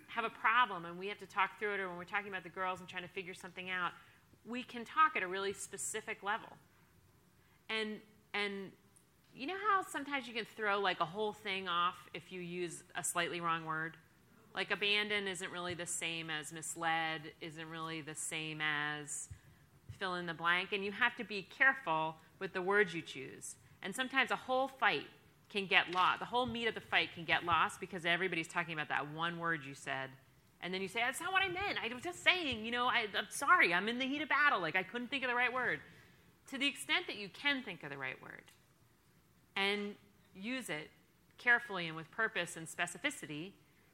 have 0.07 0.25
a 0.25 0.29
problem 0.29 0.85
and 0.85 0.97
we 0.97 1.07
have 1.07 1.19
to 1.19 1.25
talk 1.25 1.57
through 1.59 1.73
it, 1.75 1.79
or 1.79 1.89
when 1.89 1.97
we're 1.97 2.03
talking 2.03 2.29
about 2.29 2.43
the 2.43 2.49
girls 2.49 2.79
and 2.79 2.89
trying 2.89 3.03
to 3.03 3.09
figure 3.09 3.33
something 3.33 3.69
out, 3.69 3.91
we 4.45 4.63
can 4.63 4.83
talk 4.83 5.15
at 5.15 5.23
a 5.23 5.27
really 5.27 5.53
specific 5.53 6.23
level. 6.23 6.49
And 7.69 7.99
and 8.33 8.71
you 9.33 9.47
know 9.47 9.55
how 9.69 9.81
sometimes 9.87 10.27
you 10.27 10.33
can 10.33 10.45
throw 10.45 10.79
like 10.79 10.99
a 10.99 11.05
whole 11.05 11.31
thing 11.31 11.67
off 11.67 11.95
if 12.13 12.31
you 12.31 12.41
use 12.41 12.83
a 12.95 13.03
slightly 13.03 13.39
wrong 13.39 13.65
word? 13.65 13.95
Like 14.53 14.71
abandon 14.71 15.27
isn't 15.27 15.51
really 15.51 15.73
the 15.73 15.85
same 15.85 16.29
as 16.29 16.51
misled, 16.51 17.21
isn't 17.39 17.69
really 17.69 18.01
the 18.01 18.15
same 18.15 18.61
as 18.61 19.29
fill 19.97 20.15
in 20.15 20.25
the 20.25 20.33
blank, 20.33 20.73
and 20.73 20.83
you 20.83 20.91
have 20.91 21.15
to 21.15 21.23
be 21.23 21.47
careful 21.57 22.15
with 22.39 22.53
the 22.53 22.61
words 22.61 22.93
you 22.93 23.01
choose. 23.01 23.55
And 23.83 23.95
sometimes 23.95 24.31
a 24.31 24.35
whole 24.35 24.67
fight 24.67 25.07
can 25.49 25.67
get 25.67 25.91
lost. 25.91 26.19
The 26.19 26.25
whole 26.25 26.45
meat 26.45 26.67
of 26.67 26.75
the 26.75 26.81
fight 26.81 27.09
can 27.13 27.23
get 27.23 27.45
lost 27.45 27.79
because 27.79 28.05
everybody's 28.05 28.47
talking 28.47 28.73
about 28.73 28.89
that 28.89 29.11
one 29.13 29.39
word 29.39 29.61
you 29.65 29.73
said. 29.73 30.09
And 30.61 30.73
then 30.73 30.81
you 30.81 30.87
say, 30.87 30.99
That's 30.99 31.19
not 31.19 31.31
what 31.31 31.43
I 31.43 31.47
meant. 31.47 31.77
I 31.83 31.93
was 31.93 32.03
just 32.03 32.23
saying, 32.23 32.65
you 32.65 32.71
know, 32.71 32.87
I, 32.87 33.07
am 33.15 33.27
sorry, 33.29 33.73
I'm 33.73 33.87
in 33.87 33.99
the 33.99 34.05
heat 34.05 34.21
of 34.21 34.29
battle. 34.29 34.59
Like, 34.61 34.75
I 34.75 34.83
couldn't 34.83 35.09
think 35.09 35.23
of 35.23 35.29
the 35.29 35.35
right 35.35 35.51
word. 35.51 35.79
To 36.51 36.57
the 36.57 36.67
extent 36.67 37.07
that 37.07 37.17
you 37.17 37.29
can 37.29 37.63
think 37.63 37.83
of 37.83 37.89
the 37.89 37.97
right 37.97 38.21
word 38.21 38.43
and 39.55 39.95
use 40.35 40.69
it 40.69 40.89
carefully 41.37 41.87
and 41.87 41.95
with 41.95 42.09
purpose 42.11 42.57
and 42.57 42.67
specificity, 42.67 43.51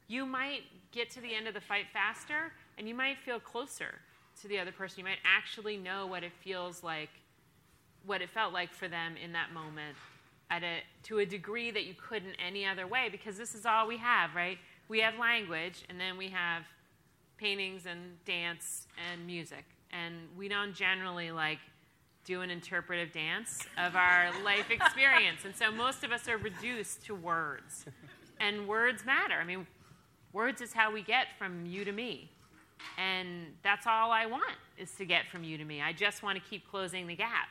you 0.08 0.26
might 0.26 0.62
get 0.90 1.10
to 1.10 1.20
the 1.20 1.34
end 1.34 1.46
of 1.46 1.54
the 1.54 1.60
fight 1.60 1.84
faster 1.92 2.52
and 2.76 2.88
you 2.88 2.94
might 2.94 3.18
feel 3.18 3.38
closer 3.38 4.00
to 4.40 4.48
the 4.48 4.58
other 4.58 4.72
person. 4.72 4.98
You 4.98 5.04
might 5.04 5.18
actually 5.24 5.76
know 5.76 6.06
what 6.06 6.24
it 6.24 6.32
feels 6.42 6.82
like, 6.82 7.10
what 8.06 8.22
it 8.22 8.30
felt 8.30 8.52
like 8.52 8.72
for 8.72 8.88
them 8.88 9.14
in 9.22 9.32
that 9.32 9.52
moment 9.52 9.96
at 10.50 10.62
a, 10.62 10.78
to 11.04 11.18
a 11.18 11.26
degree 11.26 11.70
that 11.70 11.84
you 11.84 11.94
couldn't 11.94 12.34
any 12.44 12.64
other 12.66 12.86
way 12.86 13.08
because 13.10 13.36
this 13.36 13.54
is 13.54 13.66
all 13.66 13.86
we 13.86 13.98
have, 13.98 14.34
right? 14.34 14.58
We 14.88 15.00
have 15.00 15.18
language 15.18 15.84
and 15.90 16.00
then 16.00 16.16
we 16.16 16.28
have 16.28 16.62
paintings 17.36 17.84
and 17.86 18.24
dance 18.24 18.86
and 19.12 19.26
music. 19.26 19.64
And 19.92 20.14
we 20.36 20.48
don't 20.48 20.74
generally 20.74 21.30
like 21.30 21.58
do 22.24 22.40
an 22.40 22.50
interpretive 22.50 23.12
dance 23.12 23.66
of 23.76 23.94
our 23.94 24.30
life 24.44 24.70
experience. 24.70 25.44
And 25.44 25.54
so 25.54 25.70
most 25.70 26.02
of 26.02 26.12
us 26.12 26.28
are 26.28 26.38
reduced 26.38 27.04
to 27.06 27.14
words. 27.14 27.84
And 28.40 28.68
words 28.68 29.04
matter. 29.04 29.34
I 29.34 29.44
mean, 29.44 29.66
words 30.38 30.60
is 30.60 30.72
how 30.72 30.92
we 30.92 31.02
get 31.02 31.26
from 31.36 31.66
you 31.66 31.84
to 31.84 31.90
me. 31.90 32.30
And 32.96 33.48
that's 33.64 33.88
all 33.88 34.12
I 34.12 34.24
want 34.26 34.56
is 34.78 34.92
to 34.92 35.04
get 35.04 35.26
from 35.32 35.42
you 35.42 35.58
to 35.58 35.64
me. 35.64 35.82
I 35.82 35.92
just 35.92 36.22
want 36.22 36.40
to 36.40 36.48
keep 36.48 36.70
closing 36.70 37.08
the 37.08 37.16
gap. 37.16 37.48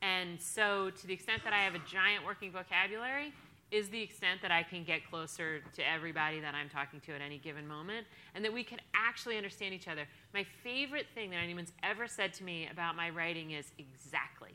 And 0.00 0.40
so, 0.40 0.88
to 0.88 1.06
the 1.06 1.12
extent 1.12 1.42
that 1.44 1.52
I 1.52 1.58
have 1.58 1.74
a 1.74 1.82
giant 1.86 2.24
working 2.24 2.50
vocabulary, 2.50 3.34
is 3.70 3.88
the 3.90 4.00
extent 4.00 4.40
that 4.40 4.50
I 4.50 4.62
can 4.62 4.84
get 4.84 5.00
closer 5.10 5.60
to 5.74 5.82
everybody 5.86 6.40
that 6.40 6.54
I'm 6.54 6.70
talking 6.70 7.00
to 7.00 7.12
at 7.12 7.20
any 7.20 7.38
given 7.38 7.66
moment, 7.66 8.06
and 8.34 8.42
that 8.44 8.52
we 8.52 8.64
can 8.64 8.78
actually 8.94 9.36
understand 9.36 9.74
each 9.74 9.88
other. 9.88 10.06
My 10.32 10.44
favorite 10.62 11.06
thing 11.14 11.30
that 11.30 11.38
anyone's 11.42 11.72
ever 11.82 12.06
said 12.06 12.32
to 12.34 12.44
me 12.44 12.68
about 12.72 12.96
my 12.96 13.10
writing 13.10 13.50
is 13.50 13.66
exactly. 13.78 14.54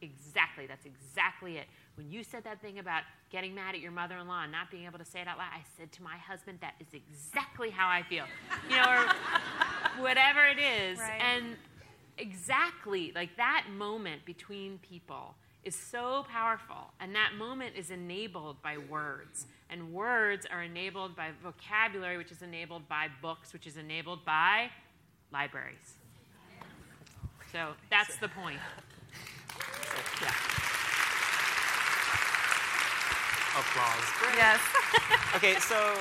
Exactly. 0.00 0.66
That's 0.66 0.86
exactly 0.86 1.58
it. 1.58 1.66
When 1.98 2.12
you 2.12 2.22
said 2.22 2.44
that 2.44 2.62
thing 2.62 2.78
about 2.78 3.02
getting 3.28 3.56
mad 3.56 3.74
at 3.74 3.80
your 3.80 3.90
mother 3.90 4.16
in 4.18 4.28
law 4.28 4.44
and 4.44 4.52
not 4.52 4.70
being 4.70 4.84
able 4.84 5.00
to 5.00 5.04
say 5.04 5.20
it 5.20 5.26
out 5.26 5.36
loud, 5.36 5.48
I 5.52 5.62
said 5.76 5.90
to 5.92 6.02
my 6.04 6.16
husband, 6.16 6.58
that 6.60 6.74
is 6.78 6.86
exactly 6.94 7.70
how 7.70 7.88
I 7.88 8.04
feel. 8.04 8.24
You 8.70 8.76
know, 8.76 8.88
or 8.88 10.00
whatever 10.00 10.46
it 10.46 10.60
is. 10.60 10.96
Right. 10.96 11.20
And 11.20 11.56
exactly 12.16 13.10
like 13.16 13.36
that 13.36 13.66
moment 13.76 14.24
between 14.24 14.78
people 14.78 15.34
is 15.64 15.74
so 15.74 16.24
powerful. 16.30 16.92
And 17.00 17.16
that 17.16 17.32
moment 17.36 17.74
is 17.76 17.90
enabled 17.90 18.62
by 18.62 18.78
words. 18.78 19.46
And 19.68 19.92
words 19.92 20.46
are 20.48 20.62
enabled 20.62 21.16
by 21.16 21.30
vocabulary, 21.42 22.16
which 22.16 22.30
is 22.30 22.42
enabled 22.42 22.88
by 22.88 23.08
books, 23.20 23.52
which 23.52 23.66
is 23.66 23.76
enabled 23.76 24.24
by 24.24 24.70
libraries. 25.32 25.94
So 27.50 27.70
that's 27.90 28.16
the 28.18 28.28
point. 28.28 28.60
Yeah. 30.20 30.47
Applause. 33.58 34.04
Great. 34.20 34.36
Yes. 34.36 34.60
okay, 35.36 35.54
so 35.58 35.94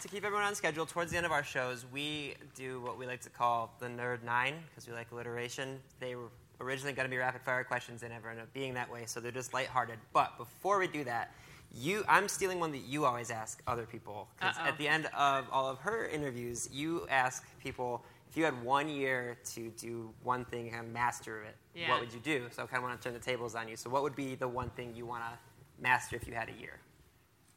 to 0.00 0.08
keep 0.08 0.24
everyone 0.24 0.44
on 0.46 0.54
schedule, 0.54 0.86
towards 0.86 1.10
the 1.10 1.16
end 1.16 1.26
of 1.26 1.32
our 1.32 1.42
shows, 1.42 1.84
we 1.92 2.34
do 2.54 2.80
what 2.82 2.96
we 2.96 3.04
like 3.04 3.20
to 3.22 3.30
call 3.30 3.74
the 3.80 3.86
Nerd 3.86 4.22
Nine 4.22 4.54
because 4.68 4.86
we 4.86 4.92
like 4.94 5.10
alliteration. 5.10 5.80
They 5.98 6.14
were 6.14 6.28
originally 6.60 6.92
going 6.92 7.06
to 7.06 7.10
be 7.10 7.16
rapid 7.16 7.42
fire 7.42 7.64
questions, 7.64 8.00
they 8.00 8.08
never 8.08 8.30
end 8.30 8.40
up 8.40 8.52
being 8.52 8.74
that 8.74 8.90
way, 8.90 9.06
so 9.06 9.18
they're 9.18 9.32
just 9.32 9.52
lighthearted. 9.52 9.98
But 10.12 10.38
before 10.38 10.78
we 10.78 10.86
do 10.86 11.02
that, 11.04 11.32
you, 11.74 12.04
I'm 12.08 12.28
stealing 12.28 12.60
one 12.60 12.70
that 12.70 12.84
you 12.86 13.04
always 13.04 13.30
ask 13.32 13.60
other 13.66 13.86
people. 13.86 14.28
Because 14.38 14.54
at 14.64 14.78
the 14.78 14.86
end 14.86 15.06
of 15.18 15.46
all 15.50 15.68
of 15.68 15.78
her 15.78 16.06
interviews, 16.06 16.68
you 16.72 17.08
ask 17.10 17.44
people 17.58 18.04
if 18.30 18.36
you 18.36 18.44
had 18.44 18.62
one 18.62 18.88
year 18.88 19.36
to 19.54 19.70
do 19.70 20.10
one 20.22 20.44
thing 20.44 20.72
and 20.72 20.92
master 20.92 21.42
it, 21.42 21.56
Yeah. 21.74 21.90
what 21.90 22.00
would 22.00 22.12
you 22.12 22.20
do? 22.20 22.46
So 22.52 22.62
I 22.62 22.66
kind 22.66 22.78
of 22.78 22.88
want 22.88 23.00
to 23.00 23.04
turn 23.08 23.14
the 23.14 23.24
tables 23.24 23.54
on 23.54 23.68
you. 23.68 23.76
So, 23.76 23.90
what 23.90 24.02
would 24.02 24.16
be 24.16 24.34
the 24.34 24.48
one 24.48 24.70
thing 24.70 24.92
you 24.94 25.06
want 25.06 25.22
to 25.24 25.38
master 25.80 26.16
if 26.16 26.26
you 26.26 26.34
had 26.34 26.48
a 26.48 26.60
year? 26.60 26.78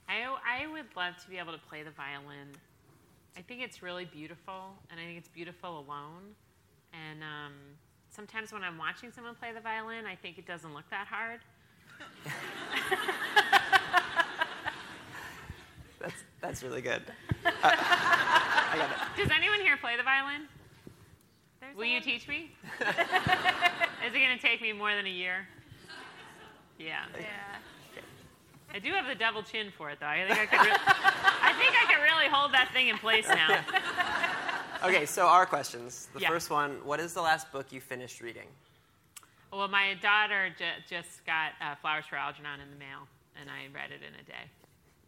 I, 0.08 0.24
I 0.46 0.68
would 0.68 0.86
love 0.96 1.18
to 1.24 1.30
be 1.30 1.38
able 1.38 1.54
to 1.54 1.60
play 1.60 1.84
the 1.84 1.92
violin. 1.92 2.50
I 3.38 3.42
think 3.42 3.62
it's 3.62 3.84
really 3.84 4.06
beautiful, 4.06 4.74
and 4.90 5.00
I 5.00 5.04
think 5.04 5.18
it's 5.18 5.28
beautiful 5.28 5.80
alone. 5.80 6.36
And 6.94 7.22
um, 7.22 7.54
sometimes 8.10 8.52
when 8.52 8.64
I'm 8.64 8.78
watching 8.78 9.12
someone 9.12 9.36
play 9.36 9.52
the 9.54 9.60
violin, 9.60 10.06
I 10.06 10.16
think 10.16 10.38
it 10.38 10.48
doesn't 10.48 10.74
look 10.74 10.90
that 10.90 11.08
hard. 11.08 11.40
That's, 16.00 16.24
that's 16.42 16.64
really 16.64 16.82
good. 16.82 17.02
Uh, 17.64 17.72
I 17.72 18.76
got 18.78 18.92
it. 18.92 19.24
Does 19.24 19.32
anyone 19.36 19.62
here 19.62 19.78
play 19.78 19.96
the 19.96 20.04
violin? 20.04 20.48
There's 21.62 21.76
Will 21.76 21.86
you 21.86 22.02
teach 22.02 22.28
me? 22.28 22.52
Is 22.82 24.14
it 24.14 24.20
going 24.20 24.38
to 24.38 24.42
take 24.42 24.62
me 24.62 24.74
more 24.74 24.94
than 24.94 25.06
a 25.06 25.10
year? 25.10 25.48
Yeah. 26.78 27.06
Yeah. 27.18 27.26
I 28.78 28.80
do 28.80 28.92
have 28.92 29.08
the 29.08 29.16
double 29.16 29.42
chin 29.42 29.72
for 29.76 29.90
it, 29.90 29.98
though. 30.00 30.06
I 30.06 30.28
think 30.28 30.40
I 30.40 30.46
could. 30.46 30.60
Re- 30.68 30.72
I 30.78 31.52
think 31.58 31.74
I 31.82 31.92
could 31.92 32.04
really 32.04 32.28
hold 32.30 32.54
that 32.54 32.70
thing 32.74 32.90
in 32.90 32.98
place 33.00 33.28
now. 33.28 33.64
Okay, 34.84 35.08
so 35.08 35.26
our 35.26 35.48
questions. 35.48 36.08
The 36.14 36.20
Yeah. 36.20 36.30
first 36.30 36.52
one 36.52 36.74
What 36.86 37.00
is 37.00 37.16
the 37.16 37.22
last 37.24 37.52
book 37.52 37.72
you 37.72 37.82
finished 37.82 38.22
reading? 38.22 38.46
Well, 39.52 39.68
my 39.68 39.96
daughter 40.04 40.54
j- 40.56 40.84
just 40.88 41.26
got 41.26 41.54
uh, 41.60 41.74
Flowers 41.82 42.06
for 42.08 42.16
Algernon 42.16 42.60
in 42.62 42.70
the 42.70 42.76
mail, 42.76 43.08
and 43.42 43.50
I 43.50 43.74
read 43.74 43.90
it 43.90 44.02
in 44.08 44.14
a 44.14 44.24
day. 44.24 44.46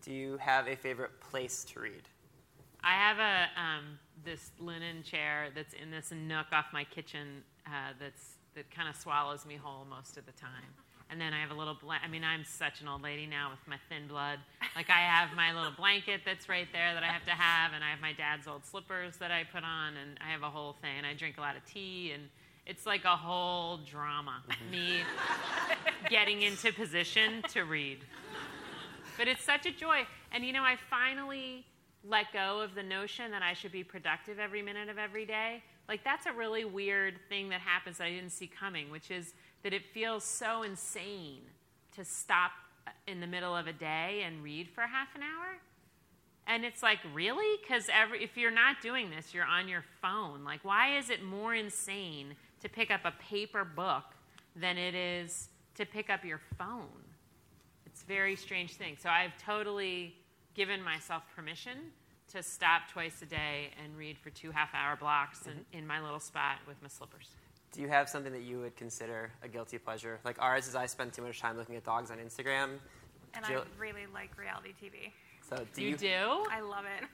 Do 0.03 0.11
you 0.11 0.37
have 0.37 0.67
a 0.67 0.75
favorite 0.75 1.11
place 1.21 1.63
to 1.65 1.79
read? 1.81 2.01
I 2.83 2.93
have 2.93 3.19
a 3.19 3.61
um, 3.61 3.99
this 4.25 4.49
linen 4.59 5.03
chair 5.03 5.49
that's 5.53 5.75
in 5.75 5.91
this 5.91 6.11
nook 6.11 6.47
off 6.51 6.65
my 6.73 6.83
kitchen 6.85 7.43
uh, 7.67 7.93
that's 7.99 8.37
that 8.55 8.71
kind 8.71 8.89
of 8.89 8.95
swallows 8.95 9.45
me 9.45 9.55
whole 9.55 9.85
most 9.85 10.17
of 10.17 10.25
the 10.25 10.31
time. 10.31 10.73
And 11.11 11.19
then 11.19 11.33
I 11.33 11.41
have 11.41 11.49
a 11.49 11.55
little 11.55 11.73
blanket. 11.73 12.05
I 12.07 12.11
mean, 12.11 12.23
I'm 12.23 12.45
such 12.45 12.81
an 12.81 12.87
old 12.87 13.01
lady 13.01 13.25
now 13.25 13.49
with 13.49 13.59
my 13.67 13.77
thin 13.89 14.07
blood. 14.07 14.37
Like 14.75 14.89
I 14.89 14.99
have 14.99 15.35
my 15.35 15.53
little 15.53 15.71
blanket 15.71 16.21
that's 16.23 16.47
right 16.47 16.67
there 16.71 16.93
that 16.93 17.01
I 17.01 17.07
have 17.07 17.25
to 17.25 17.31
have, 17.31 17.73
and 17.73 17.83
I 17.83 17.89
have 17.89 17.99
my 17.99 18.13
dad's 18.13 18.47
old 18.47 18.63
slippers 18.63 19.17
that 19.17 19.31
I 19.31 19.43
put 19.43 19.63
on, 19.63 19.97
and 19.97 20.19
I 20.25 20.31
have 20.31 20.43
a 20.43 20.49
whole 20.49 20.75
thing. 20.81 20.97
And 20.97 21.07
I 21.07 21.15
drink 21.15 21.37
a 21.39 21.41
lot 21.41 21.55
of 21.55 21.65
tea, 21.65 22.11
and 22.13 22.29
it's 22.67 22.85
like 22.85 23.05
a 23.05 23.15
whole 23.15 23.77
drama. 23.77 24.43
Mm-hmm. 24.49 24.71
Me 24.71 24.99
getting 26.09 26.43
into 26.43 26.71
position 26.71 27.41
to 27.53 27.63
read. 27.63 27.99
But 29.17 29.27
it's 29.27 29.43
such 29.43 29.65
a 29.65 29.71
joy. 29.71 30.05
And 30.31 30.45
you 30.45 30.53
know, 30.53 30.63
I 30.63 30.77
finally 30.89 31.65
let 32.03 32.31
go 32.31 32.61
of 32.61 32.75
the 32.75 32.83
notion 32.83 33.31
that 33.31 33.41
I 33.41 33.53
should 33.53 33.71
be 33.71 33.83
productive 33.83 34.39
every 34.39 34.61
minute 34.61 34.89
of 34.89 34.97
every 34.97 35.25
day. 35.25 35.63
Like, 35.87 36.03
that's 36.03 36.27
a 36.27 36.31
really 36.31 36.65
weird 36.65 37.15
thing 37.29 37.49
that 37.49 37.61
happens 37.61 37.97
that 37.97 38.05
I 38.05 38.11
didn't 38.11 38.29
see 38.29 38.47
coming, 38.47 38.91
which 38.91 39.09
is 39.09 39.33
that 39.63 39.73
it 39.73 39.85
feels 39.93 40.23
so 40.23 40.63
insane 40.63 41.41
to 41.95 42.05
stop 42.05 42.51
in 43.07 43.19
the 43.19 43.27
middle 43.27 43.55
of 43.55 43.67
a 43.67 43.73
day 43.73 44.23
and 44.25 44.43
read 44.43 44.69
for 44.69 44.81
half 44.81 45.15
an 45.15 45.21
hour? 45.21 45.57
And 46.47 46.65
it's 46.65 46.81
like, 46.81 46.99
really? 47.13 47.59
Because 47.61 47.89
if 48.19 48.35
you're 48.35 48.49
not 48.49 48.81
doing 48.81 49.11
this, 49.11 49.33
you're 49.33 49.45
on 49.45 49.67
your 49.67 49.83
phone. 50.01 50.43
Like, 50.43 50.65
why 50.65 50.97
is 50.97 51.11
it 51.11 51.23
more 51.23 51.53
insane 51.53 52.35
to 52.61 52.69
pick 52.69 52.89
up 52.89 53.01
a 53.05 53.13
paper 53.21 53.63
book 53.63 54.05
than 54.55 54.77
it 54.77 54.95
is 54.95 55.49
to 55.75 55.85
pick 55.85 56.09
up 56.09 56.25
your 56.25 56.41
phone? 56.57 57.03
It's 57.85 58.01
a 58.01 58.05
very 58.05 58.35
strange 58.35 58.73
thing. 58.73 58.97
So 58.99 59.09
I've 59.09 59.37
totally 59.37 60.15
given 60.55 60.81
myself 60.81 61.23
permission 61.35 61.77
to 62.31 62.41
stop 62.41 62.83
twice 62.91 63.21
a 63.21 63.25
day 63.25 63.69
and 63.83 63.95
read 63.97 64.17
for 64.17 64.29
two 64.29 64.51
half 64.51 64.69
hour 64.73 64.95
blocks 64.95 65.45
in, 65.45 65.53
mm-hmm. 65.53 65.77
in 65.77 65.87
my 65.87 66.01
little 66.01 66.19
spot 66.19 66.57
with 66.67 66.81
my 66.81 66.87
slippers. 66.87 67.29
Do 67.71 67.81
you 67.81 67.87
have 67.87 68.09
something 68.09 68.33
that 68.33 68.41
you 68.41 68.59
would 68.59 68.75
consider 68.75 69.31
a 69.43 69.47
guilty 69.47 69.77
pleasure? 69.77 70.19
Like 70.25 70.37
ours 70.41 70.67
is 70.67 70.75
I 70.75 70.85
spend 70.87 71.13
too 71.13 71.21
much 71.21 71.39
time 71.39 71.57
looking 71.57 71.75
at 71.75 71.83
dogs 71.83 72.09
on 72.11 72.17
Instagram. 72.17 72.79
And 73.35 73.45
Jill- 73.45 73.61
I 73.61 73.79
really 73.81 74.07
like 74.13 74.35
reality 74.37 74.73
TV. 74.81 75.11
So 75.47 75.65
do 75.73 75.81
you, 75.83 75.89
you 75.89 75.97
do? 75.97 76.45
I 76.51 76.61
love 76.61 76.85
it. 76.85 77.07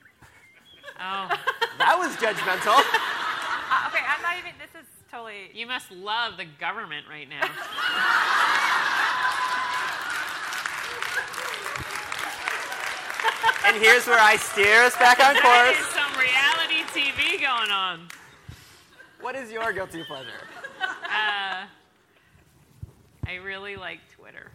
Oh, 0.98 1.28
that 1.78 1.98
was 1.98 2.16
judgmental. 2.16 2.78
Uh, 2.78 3.88
okay, 3.90 4.04
I'm 4.08 4.22
not 4.22 4.38
even. 4.38 4.52
This 4.60 4.82
is 4.82 4.88
totally. 5.12 5.50
you 5.54 5.68
must 5.68 5.92
love 5.92 6.38
the 6.38 6.46
government 6.60 7.06
right 7.10 7.28
now. 7.30 7.42
and 13.66 13.76
here's 13.78 14.06
where 14.06 14.20
I 14.20 14.38
steer 14.38 14.84
us 14.84 14.96
back 14.98 15.20
on 15.20 15.34
That 15.34 15.74
is 15.74 15.82
course. 15.82 15.94
some 15.98 16.12
reality 16.20 16.86
TV 16.94 17.42
going 17.42 17.72
on. 17.72 18.08
What 19.26 19.36
is 19.36 19.52
your 19.52 19.74
guilty 19.74 20.04
pleasure? 20.04 20.30
Uh, 20.80 21.66
I 23.26 23.34
really 23.44 23.76
like 23.76 23.98
Twitter. 24.16 24.52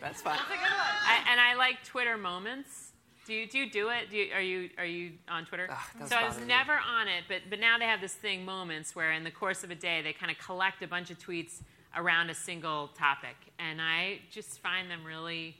That's 0.00 0.22
fine. 0.22 0.38
I, 0.48 1.24
and 1.30 1.38
I 1.38 1.56
like 1.56 1.84
Twitter 1.84 2.16
moments. 2.16 2.92
Do 3.26 3.34
you 3.34 3.46
do 3.46 3.58
you 3.58 3.70
do 3.70 3.90
it? 3.90 4.08
Do 4.10 4.16
you, 4.16 4.32
are 4.32 4.40
you 4.40 4.70
are 4.78 4.86
you 4.86 5.12
on 5.28 5.44
Twitter? 5.44 5.68
Ugh, 5.70 6.08
so 6.08 6.16
I 6.16 6.24
was 6.24 6.34
bother 6.34 6.40
me. 6.40 6.48
never 6.48 6.72
on 6.72 7.06
it, 7.06 7.24
but 7.28 7.42
but 7.50 7.60
now 7.60 7.76
they 7.76 7.84
have 7.84 8.00
this 8.00 8.14
thing, 8.14 8.46
moments, 8.46 8.96
where 8.96 9.12
in 9.12 9.24
the 9.24 9.30
course 9.30 9.62
of 9.62 9.70
a 9.70 9.74
day 9.74 10.00
they 10.00 10.14
kind 10.14 10.32
of 10.32 10.38
collect 10.38 10.82
a 10.82 10.88
bunch 10.88 11.10
of 11.10 11.18
tweets 11.18 11.60
around 11.94 12.30
a 12.30 12.34
single 12.34 12.88
topic, 12.96 13.36
and 13.58 13.78
I 13.82 14.20
just 14.30 14.60
find 14.60 14.90
them 14.90 15.04
really 15.04 15.54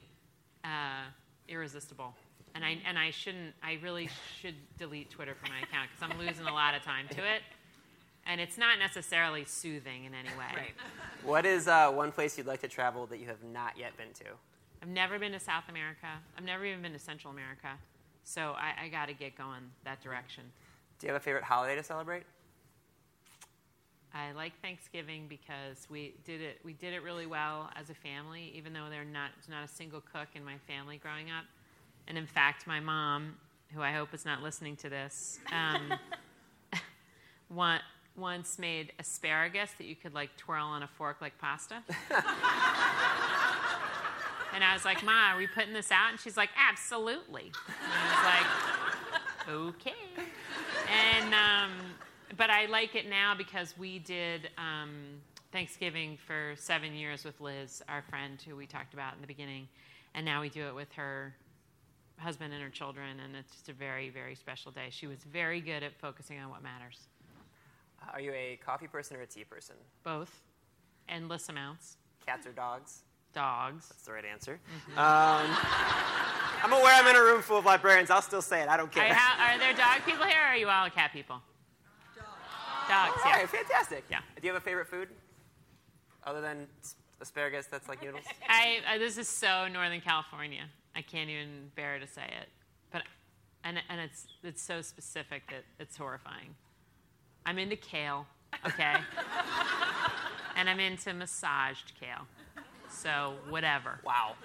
uh, 0.63 1.03
irresistible. 1.47 2.15
And 2.55 2.65
I 2.65 2.79
and 2.87 2.97
I 2.97 3.11
shouldn't. 3.11 3.53
I 3.61 3.77
really 3.83 4.09
should 4.41 4.55
delete 4.79 5.11
Twitter 5.11 5.35
from 5.35 5.51
my 5.51 5.59
account 5.59 5.89
because 5.93 6.11
I'm 6.11 6.17
losing 6.17 6.47
a 6.47 6.53
lot 6.53 6.73
of 6.73 6.81
time 6.81 7.07
to 7.09 7.19
it, 7.19 7.43
and 8.25 8.39
it's 8.39 8.57
not 8.57 8.79
necessarily 8.79 9.45
soothing 9.45 10.05
in 10.05 10.13
any 10.13 10.29
way. 10.37 10.71
What 11.23 11.45
is 11.45 11.67
uh, 11.67 11.91
one 11.91 12.11
place 12.11 12.37
you'd 12.37 12.47
like 12.47 12.61
to 12.61 12.67
travel 12.67 13.05
that 13.07 13.19
you 13.19 13.27
have 13.27 13.43
not 13.43 13.77
yet 13.77 13.97
been 13.97 14.13
to? 14.13 14.31
I've 14.81 14.89
never 14.89 15.19
been 15.19 15.33
to 15.33 15.39
South 15.39 15.65
America. 15.69 16.07
I've 16.37 16.45
never 16.45 16.65
even 16.65 16.81
been 16.81 16.93
to 16.93 16.99
Central 16.99 17.33
America. 17.33 17.69
So 18.23 18.55
I, 18.57 18.85
I 18.85 18.87
got 18.89 19.07
to 19.07 19.13
get 19.13 19.35
going 19.37 19.61
that 19.83 20.01
direction. 20.01 20.43
Do 20.99 21.07
you 21.07 21.13
have 21.13 21.21
a 21.21 21.23
favorite 21.23 21.43
holiday 21.43 21.75
to 21.75 21.83
celebrate? 21.83 22.23
I 24.13 24.31
like 24.31 24.53
Thanksgiving 24.61 25.25
because 25.27 25.87
we 25.89 26.15
did 26.25 26.41
it. 26.41 26.59
We 26.63 26.73
did 26.73 26.93
it 26.93 27.03
really 27.03 27.25
well 27.25 27.69
as 27.75 27.89
a 27.89 27.93
family, 27.93 28.51
even 28.55 28.73
though 28.73 28.89
there 28.89 29.05
not 29.05 29.31
there's 29.35 29.49
not 29.49 29.63
a 29.63 29.67
single 29.67 30.01
cook 30.01 30.29
in 30.35 30.43
my 30.43 30.57
family 30.67 30.97
growing 30.97 31.29
up. 31.29 31.45
And 32.07 32.17
in 32.17 32.25
fact, 32.25 32.65
my 32.65 32.79
mom, 32.79 33.35
who 33.73 33.81
I 33.81 33.91
hope 33.91 34.13
is 34.13 34.25
not 34.25 34.41
listening 34.41 34.75
to 34.77 34.89
this, 34.89 35.39
um, 35.51 35.93
one, 37.49 37.81
once 38.19 38.59
made 38.59 38.93
asparagus 38.99 39.71
that 39.77 39.85
you 39.85 39.95
could 39.95 40.13
like 40.13 40.35
twirl 40.37 40.65
on 40.65 40.83
a 40.83 40.87
fork 40.87 41.17
like 41.21 41.37
pasta. 41.39 41.75
and 44.53 44.63
I 44.63 44.73
was 44.73 44.85
like, 44.85 45.03
"Ma, 45.03 45.31
are 45.31 45.37
we 45.37 45.47
putting 45.47 45.73
this 45.73 45.91
out?" 45.91 46.11
And 46.11 46.19
she's 46.19 46.37
like, 46.37 46.49
"Absolutely." 46.57 47.51
And 47.67 47.93
I 47.93 48.05
was 48.15 48.25
like, 48.25 49.49
"Okay." 49.49 49.93
And 50.89 51.33
um, 51.33 51.71
but 52.37 52.49
I 52.49 52.65
like 52.65 52.95
it 52.95 53.09
now 53.09 53.35
because 53.35 53.77
we 53.77 53.99
did 53.99 54.49
um, 54.57 55.21
Thanksgiving 55.51 56.17
for 56.25 56.53
seven 56.55 56.93
years 56.93 57.23
with 57.23 57.39
Liz, 57.41 57.81
our 57.89 58.01
friend 58.09 58.41
who 58.41 58.55
we 58.55 58.65
talked 58.65 58.93
about 58.93 59.15
in 59.15 59.21
the 59.21 59.27
beginning, 59.27 59.67
and 60.13 60.25
now 60.25 60.41
we 60.41 60.49
do 60.49 60.67
it 60.67 60.75
with 60.75 60.91
her 60.93 61.33
husband 62.19 62.53
and 62.53 62.61
her 62.61 62.69
children, 62.69 63.19
and 63.23 63.35
it's 63.35 63.51
just 63.51 63.69
a 63.69 63.73
very, 63.73 64.09
very 64.09 64.35
special 64.35 64.71
day. 64.71 64.87
She 64.89 65.07
was 65.07 65.19
very 65.23 65.61
good 65.61 65.83
at 65.83 65.97
focusing 65.99 66.39
on 66.39 66.49
what 66.49 66.61
matters, 66.61 67.07
Are 68.13 68.21
you 68.21 68.31
a 68.31 68.59
coffee 68.65 68.87
person 68.87 69.17
or 69.17 69.21
a 69.21 69.27
tea 69.27 69.43
person? 69.43 69.75
both 70.03 70.41
endless 71.09 71.49
amounts. 71.49 71.97
Cats 72.25 72.45
or 72.45 72.51
dogs? 72.51 73.01
Dogs. 73.33 73.87
That's 73.89 74.03
the 74.03 74.13
right 74.13 74.25
answer. 74.25 74.59
Mm-hmm. 74.89 74.99
Um, 74.99 75.57
I'm 76.63 76.73
aware 76.73 76.93
I'm 76.93 77.07
in 77.07 77.15
a 77.15 77.21
room 77.21 77.41
full 77.41 77.57
of 77.57 77.65
librarians. 77.65 78.09
I'll 78.09 78.21
still 78.21 78.41
say 78.41 78.61
it. 78.61 78.69
I 78.69 78.77
don't 78.77 78.87
Are, 78.87 79.01
care. 79.01 79.13
how, 79.13 79.53
are 79.53 79.59
there 79.59 79.73
dog 79.73 80.05
people 80.05 80.25
here, 80.25 80.37
or 80.37 80.47
are 80.47 80.57
you 80.57 80.67
all 80.67 80.89
cat 80.89 81.11
people? 81.13 81.41
Dogs. 82.87 83.21
All 83.23 83.29
yeah. 83.29 83.37
right, 83.37 83.49
fantastic. 83.49 84.03
Yeah. 84.09 84.19
Do 84.41 84.47
you 84.47 84.53
have 84.53 84.61
a 84.61 84.65
favorite 84.65 84.87
food? 84.87 85.09
Other 86.25 86.41
than 86.41 86.67
asparagus 87.21 87.67
that's 87.67 87.87
like 87.87 88.01
noodles? 88.03 88.23
I, 88.49 88.79
uh, 88.95 88.97
this 88.97 89.17
is 89.17 89.27
so 89.27 89.67
Northern 89.67 90.01
California. 90.01 90.63
I 90.95 91.01
can't 91.01 91.29
even 91.29 91.71
bear 91.75 91.99
to 91.99 92.07
say 92.07 92.23
it, 92.23 92.49
but 92.91 93.03
and 93.63 93.79
and 93.89 94.01
it's 94.01 94.25
it's 94.43 94.61
so 94.61 94.81
specific 94.81 95.43
that 95.49 95.63
it's 95.79 95.95
horrifying. 95.95 96.55
I'm 97.49 97.57
into 97.57 97.75
kale, 97.75 98.27
okay, 98.63 98.93
and 100.55 100.69
I'm 100.69 100.79
into 100.79 101.11
massaged 101.15 101.93
kale. 101.99 102.27
So 102.91 103.33
whatever. 103.49 103.99
Wow. 104.05 104.35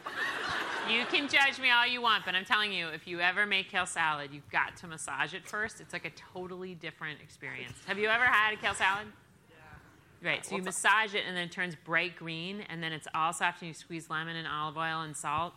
You 0.88 1.04
can 1.04 1.28
judge 1.28 1.60
me 1.60 1.70
all 1.70 1.86
you 1.86 2.00
want, 2.00 2.24
but 2.24 2.34
I'm 2.34 2.46
telling 2.46 2.72
you, 2.72 2.88
if 2.88 3.06
you 3.06 3.20
ever 3.20 3.44
make 3.44 3.70
kale 3.70 3.84
salad, 3.84 4.30
you've 4.32 4.48
got 4.48 4.78
to 4.78 4.86
massage 4.86 5.34
it 5.34 5.46
first. 5.46 5.82
It's 5.82 5.92
like 5.92 6.06
a 6.06 6.12
totally 6.32 6.74
different 6.74 7.20
experience. 7.20 7.74
Have 7.84 7.98
you 7.98 8.08
ever 8.08 8.24
had 8.24 8.54
a 8.54 8.56
kale 8.56 8.72
salad? 8.72 9.06
Yeah. 9.50 10.26
Right. 10.26 10.46
So 10.46 10.56
you 10.56 10.62
massage 10.62 11.14
it, 11.14 11.24
and 11.28 11.36
then 11.36 11.44
it 11.44 11.52
turns 11.52 11.74
bright 11.74 12.16
green, 12.16 12.62
and 12.70 12.82
then 12.82 12.94
it's 12.94 13.08
all 13.14 13.34
soft, 13.34 13.60
and 13.60 13.68
you 13.68 13.74
squeeze 13.74 14.08
lemon 14.08 14.36
and 14.36 14.48
olive 14.48 14.78
oil 14.78 15.02
and 15.02 15.14
salt. 15.14 15.52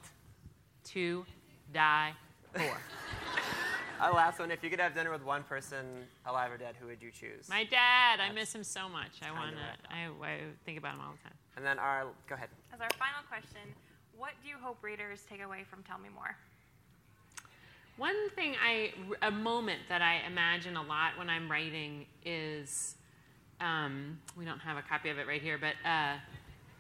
To 0.92 1.26
die 1.74 2.12
for. 2.54 2.62
Uh, 4.00 4.14
last 4.14 4.40
one. 4.40 4.52
If 4.52 4.64
you 4.64 4.70
could 4.70 4.80
have 4.80 4.94
dinner 4.94 5.12
with 5.12 5.24
one 5.24 5.44
person, 5.44 5.86
alive 6.26 6.52
or 6.52 6.58
dead, 6.58 6.76
who 6.80 6.88
would 6.88 7.02
you 7.02 7.12
choose? 7.12 7.50
My 7.50 7.64
dad. 7.64 8.20
I 8.20 8.32
miss 8.32 8.54
him 8.54 8.64
so 8.64 8.88
much. 8.88 9.12
I 9.22 9.32
want 9.32 9.56
what 9.56 9.90
to. 9.90 9.96
I, 9.96 10.32
I 10.32 10.40
think 10.66 10.78
about 10.78 10.96
him 10.96 11.02
all 11.02 11.14
the 11.14 11.24
time. 11.24 11.38
And 11.56 11.66
then 11.66 11.80
our, 11.80 12.06
go 12.30 12.36
ahead. 12.36 12.50
As 12.74 12.80
our 12.80 12.90
final 12.92 13.24
question, 13.28 13.62
what 14.16 14.34
do 14.44 14.50
you 14.50 14.56
hope 14.62 14.84
readers 14.84 15.26
take 15.30 15.42
away 15.42 15.64
from 15.70 15.82
Tell 15.84 15.98
Me 15.98 16.10
More? 16.14 16.36
One 17.98 18.30
thing 18.32 18.56
I, 18.64 18.94
a 19.24 19.32
moment 19.32 19.80
that 19.90 20.04
I 20.04 20.22
imagine 20.28 20.78
a 20.78 20.84
lot 20.84 21.18
when 21.18 21.32
I'm 21.32 21.50
writing 21.50 22.06
is, 22.24 22.96
um, 23.60 24.20
we 24.38 24.46
don't 24.46 24.60
have 24.60 24.78
a 24.78 24.84
copy 24.84 25.10
of 25.10 25.18
it 25.18 25.26
right 25.28 25.42
here, 25.42 25.58
but 25.58 25.74
uh, 25.84 26.18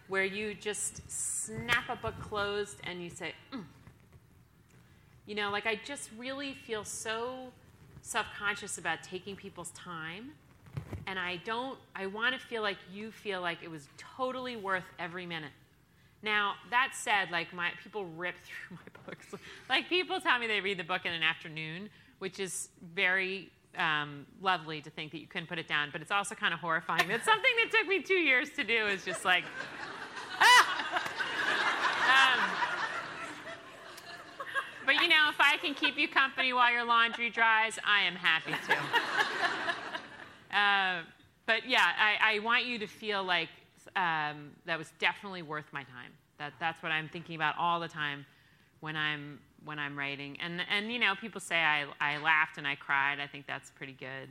where 0.07 0.25
you 0.25 0.53
just 0.53 1.01
snap 1.09 1.89
a 1.89 1.95
book 1.95 2.13
closed 2.21 2.77
and 2.83 3.01
you 3.01 3.09
say, 3.09 3.33
mm. 3.51 3.63
You 5.27 5.35
know, 5.35 5.51
like 5.51 5.67
I 5.67 5.79
just 5.85 6.09
really 6.17 6.53
feel 6.53 6.83
so 6.83 7.51
self 8.01 8.25
conscious 8.39 8.77
about 8.77 9.03
taking 9.03 9.35
people's 9.35 9.71
time. 9.71 10.31
And 11.05 11.19
I 11.19 11.37
don't, 11.45 11.77
I 11.95 12.05
want 12.07 12.33
to 12.33 12.39
feel 12.39 12.61
like 12.61 12.77
you 12.91 13.11
feel 13.11 13.41
like 13.41 13.59
it 13.61 13.69
was 13.69 13.87
totally 13.97 14.55
worth 14.55 14.85
every 14.97 15.25
minute. 15.25 15.51
Now 16.23 16.53
that 16.71 16.93
said, 16.93 17.29
like 17.29 17.53
my 17.53 17.71
people 17.83 18.05
rip 18.05 18.35
through 18.43 18.77
my 18.77 19.01
books. 19.05 19.27
Like 19.69 19.89
people 19.89 20.19
tell 20.21 20.39
me 20.39 20.47
they 20.47 20.61
read 20.61 20.79
the 20.79 20.83
book 20.83 21.05
in 21.05 21.13
an 21.13 21.23
afternoon, 21.23 21.89
which 22.19 22.39
is 22.39 22.69
very 22.95 23.51
um, 23.77 24.25
lovely 24.41 24.81
to 24.81 24.89
think 24.89 25.11
that 25.11 25.19
you 25.19 25.27
couldn't 25.27 25.47
put 25.47 25.59
it 25.59 25.67
down. 25.67 25.89
But 25.91 26.01
it's 26.01 26.11
also 26.11 26.35
kind 26.35 26.53
of 26.53 26.59
horrifying. 26.59 27.07
that 27.09 27.23
something 27.25 27.51
that 27.63 27.77
took 27.77 27.87
me 27.87 28.01
two 28.01 28.15
years 28.15 28.49
to 28.51 28.63
do. 28.63 28.87
Is 28.87 29.03
just 29.03 29.25
like, 29.25 29.43
ah! 30.39 30.76
But 34.87 34.95
you 34.95 35.09
know, 35.09 35.27
if 35.29 35.35
I 35.39 35.57
can 35.57 35.75
keep 35.75 35.97
you 35.97 36.07
company 36.07 36.53
while 36.53 36.71
your 36.71 36.85
laundry 36.85 37.29
dries, 37.29 37.77
I 37.85 38.01
am 38.03 38.15
happy 38.15 38.53
to. 38.53 38.77
Uh, 40.47 41.01
but 41.45 41.67
yeah, 41.67 41.85
I, 41.99 42.35
I 42.35 42.39
want 42.39 42.65
you 42.65 42.79
to 42.79 42.87
feel 42.87 43.21
like 43.21 43.49
um, 43.97 44.51
that 44.65 44.77
was 44.77 44.91
definitely 44.97 45.41
worth 45.41 45.65
my 45.73 45.83
time. 45.83 46.13
That 46.39 46.53
that's 46.57 46.81
what 46.81 46.91
I'm 46.91 47.09
thinking 47.09 47.35
about 47.35 47.55
all 47.59 47.81
the 47.81 47.87
time 47.89 48.25
when 48.79 48.95
I'm 48.95 49.39
when 49.65 49.77
I'm 49.77 49.97
writing. 49.97 50.37
And 50.39 50.61
and 50.71 50.91
you 50.91 50.99
know, 50.99 51.15
people 51.19 51.41
say 51.41 51.57
I 51.57 51.85
I 51.99 52.17
laughed 52.17 52.57
and 52.57 52.65
I 52.65 52.75
cried. 52.75 53.19
I 53.19 53.27
think 53.27 53.45
that's 53.45 53.71
pretty 53.71 53.93
good. 53.93 54.29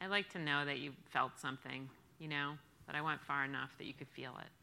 I 0.00 0.06
like 0.06 0.30
to 0.30 0.38
know 0.38 0.64
that 0.64 0.78
you 0.78 0.92
felt 1.10 1.38
something. 1.38 1.88
You 2.18 2.28
know, 2.28 2.52
but 2.86 2.96
I 2.96 3.02
went 3.02 3.22
far 3.22 3.44
enough 3.44 3.70
that 3.78 3.84
you 3.84 3.92
could 3.92 4.08
feel 4.08 4.32
it. 4.40 4.57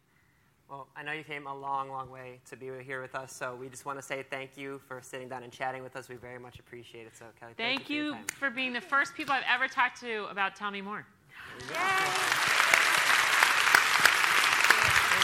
Well, 0.69 0.87
I 0.95 1.03
know 1.03 1.11
you 1.11 1.23
came 1.23 1.45
a 1.45 1.55
long, 1.55 1.89
long 1.89 2.09
way 2.09 2.39
to 2.49 2.55
be 2.55 2.69
here 2.83 2.99
with 3.01 3.13
us, 3.13 3.31
so 3.35 3.55
we 3.55 3.69
just 3.69 3.85
want 3.85 3.99
to 3.99 4.01
say 4.01 4.23
thank 4.31 4.57
you 4.57 4.81
for 4.87 4.99
sitting 5.01 5.29
down 5.29 5.43
and 5.43 5.51
chatting 5.51 5.83
with 5.83 5.95
us. 5.95 6.09
We 6.09 6.15
very 6.15 6.39
much 6.39 6.57
appreciate 6.59 7.05
it. 7.05 7.15
So, 7.15 7.25
Kelly, 7.39 7.53
thank, 7.55 7.81
Thank 7.81 7.89
you. 7.89 7.95
you 7.95 8.11
For, 8.11 8.17
your 8.17 8.25
time. 8.25 8.37
for 8.39 8.49
being 8.49 8.73
the 8.73 8.81
first 8.81 9.13
people 9.13 9.33
I've 9.33 9.43
ever 9.53 9.67
talked 9.67 9.99
to 10.01 10.25
about 10.25 10.55
Tell 10.55 10.71
Me 10.71 10.81
More. 10.81 11.05
You're 11.59 11.77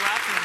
welcome. 0.05 0.43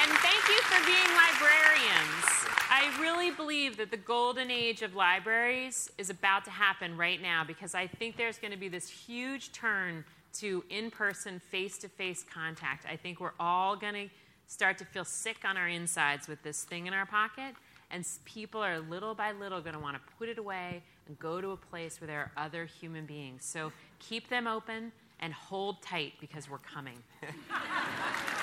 And 0.00 0.10
thank 0.18 0.42
you 0.48 0.60
for 0.62 0.80
being 0.86 1.08
librarians. 1.14 2.24
I 2.70 2.90
really 3.00 3.30
believe 3.30 3.76
that 3.76 3.90
the 3.90 3.98
golden 3.98 4.50
age 4.50 4.80
of 4.82 4.94
libraries 4.94 5.90
is 5.98 6.08
about 6.08 6.44
to 6.46 6.50
happen 6.50 6.96
right 6.96 7.20
now 7.20 7.44
because 7.44 7.74
I 7.74 7.86
think 7.86 8.16
there's 8.16 8.38
going 8.38 8.52
to 8.52 8.58
be 8.58 8.68
this 8.68 8.88
huge 8.88 9.52
turn 9.52 10.04
to 10.34 10.64
in 10.70 10.90
person, 10.90 11.40
face 11.50 11.78
to 11.78 11.88
face 11.88 12.24
contact. 12.24 12.86
I 12.90 12.96
think 12.96 13.20
we're 13.20 13.34
all 13.38 13.76
going 13.76 13.94
to 13.94 14.08
start 14.46 14.78
to 14.78 14.84
feel 14.84 15.04
sick 15.04 15.38
on 15.44 15.56
our 15.56 15.68
insides 15.68 16.28
with 16.28 16.42
this 16.42 16.64
thing 16.64 16.86
in 16.86 16.92
our 16.92 17.06
pocket, 17.06 17.54
and 17.90 18.06
people 18.24 18.60
are 18.62 18.78
little 18.80 19.14
by 19.14 19.32
little 19.32 19.60
going 19.60 19.74
to 19.74 19.80
want 19.80 19.96
to 19.96 20.02
put 20.18 20.28
it 20.28 20.38
away 20.38 20.82
and 21.06 21.18
go 21.18 21.40
to 21.40 21.50
a 21.50 21.56
place 21.56 22.00
where 22.00 22.08
there 22.08 22.20
are 22.20 22.32
other 22.36 22.64
human 22.64 23.06
beings. 23.06 23.44
So 23.44 23.72
keep 23.98 24.28
them 24.28 24.46
open 24.46 24.92
and 25.20 25.32
hold 25.32 25.82
tight 25.82 26.14
because 26.20 26.50
we're 26.50 26.58
coming. 26.58 26.98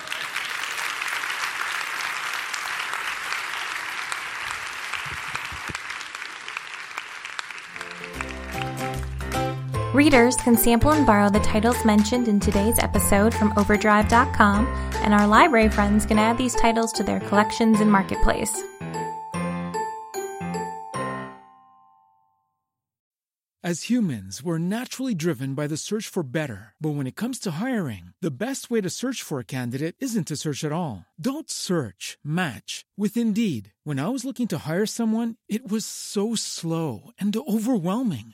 Readers 10.00 10.38
can 10.38 10.56
sample 10.56 10.94
and 10.94 11.06
borrow 11.06 11.30
the 11.30 11.42
titles 11.42 11.84
mentioned 11.84 12.30
in 12.30 12.40
today's 12.40 12.80
episode 12.80 13.34
from 13.34 13.52
Overdrive.com, 13.58 14.66
and 15.04 15.14
our 15.14 15.28
library 15.28 15.68
friends 15.68 16.06
can 16.06 16.18
add 16.18 16.38
these 16.38 16.56
titles 16.56 16.94
to 16.94 17.04
their 17.04 17.20
collections 17.20 17.82
in 17.82 17.92
Marketplace. 17.92 18.64
As 23.62 23.90
humans, 23.90 24.42
we're 24.42 24.58
naturally 24.58 25.14
driven 25.14 25.54
by 25.54 25.68
the 25.68 25.76
search 25.76 26.08
for 26.08 26.24
better. 26.24 26.76
But 26.80 26.92
when 26.92 27.06
it 27.06 27.18
comes 27.18 27.38
to 27.40 27.52
hiring, 27.52 28.14
the 28.22 28.32
best 28.32 28.72
way 28.72 28.80
to 28.80 28.90
search 28.90 29.22
for 29.22 29.38
a 29.40 29.44
candidate 29.44 29.98
isn't 30.00 30.28
to 30.28 30.38
search 30.38 30.64
at 30.64 30.72
all. 30.72 31.06
Don't 31.20 31.52
search, 31.52 32.18
match 32.24 32.86
with 32.96 33.18
Indeed. 33.18 33.74
When 33.84 34.00
I 34.00 34.08
was 34.08 34.24
looking 34.24 34.48
to 34.48 34.60
hire 34.60 34.86
someone, 34.86 35.36
it 35.50 35.70
was 35.70 35.86
so 35.86 36.36
slow 36.36 37.12
and 37.20 37.36
overwhelming. 37.36 38.34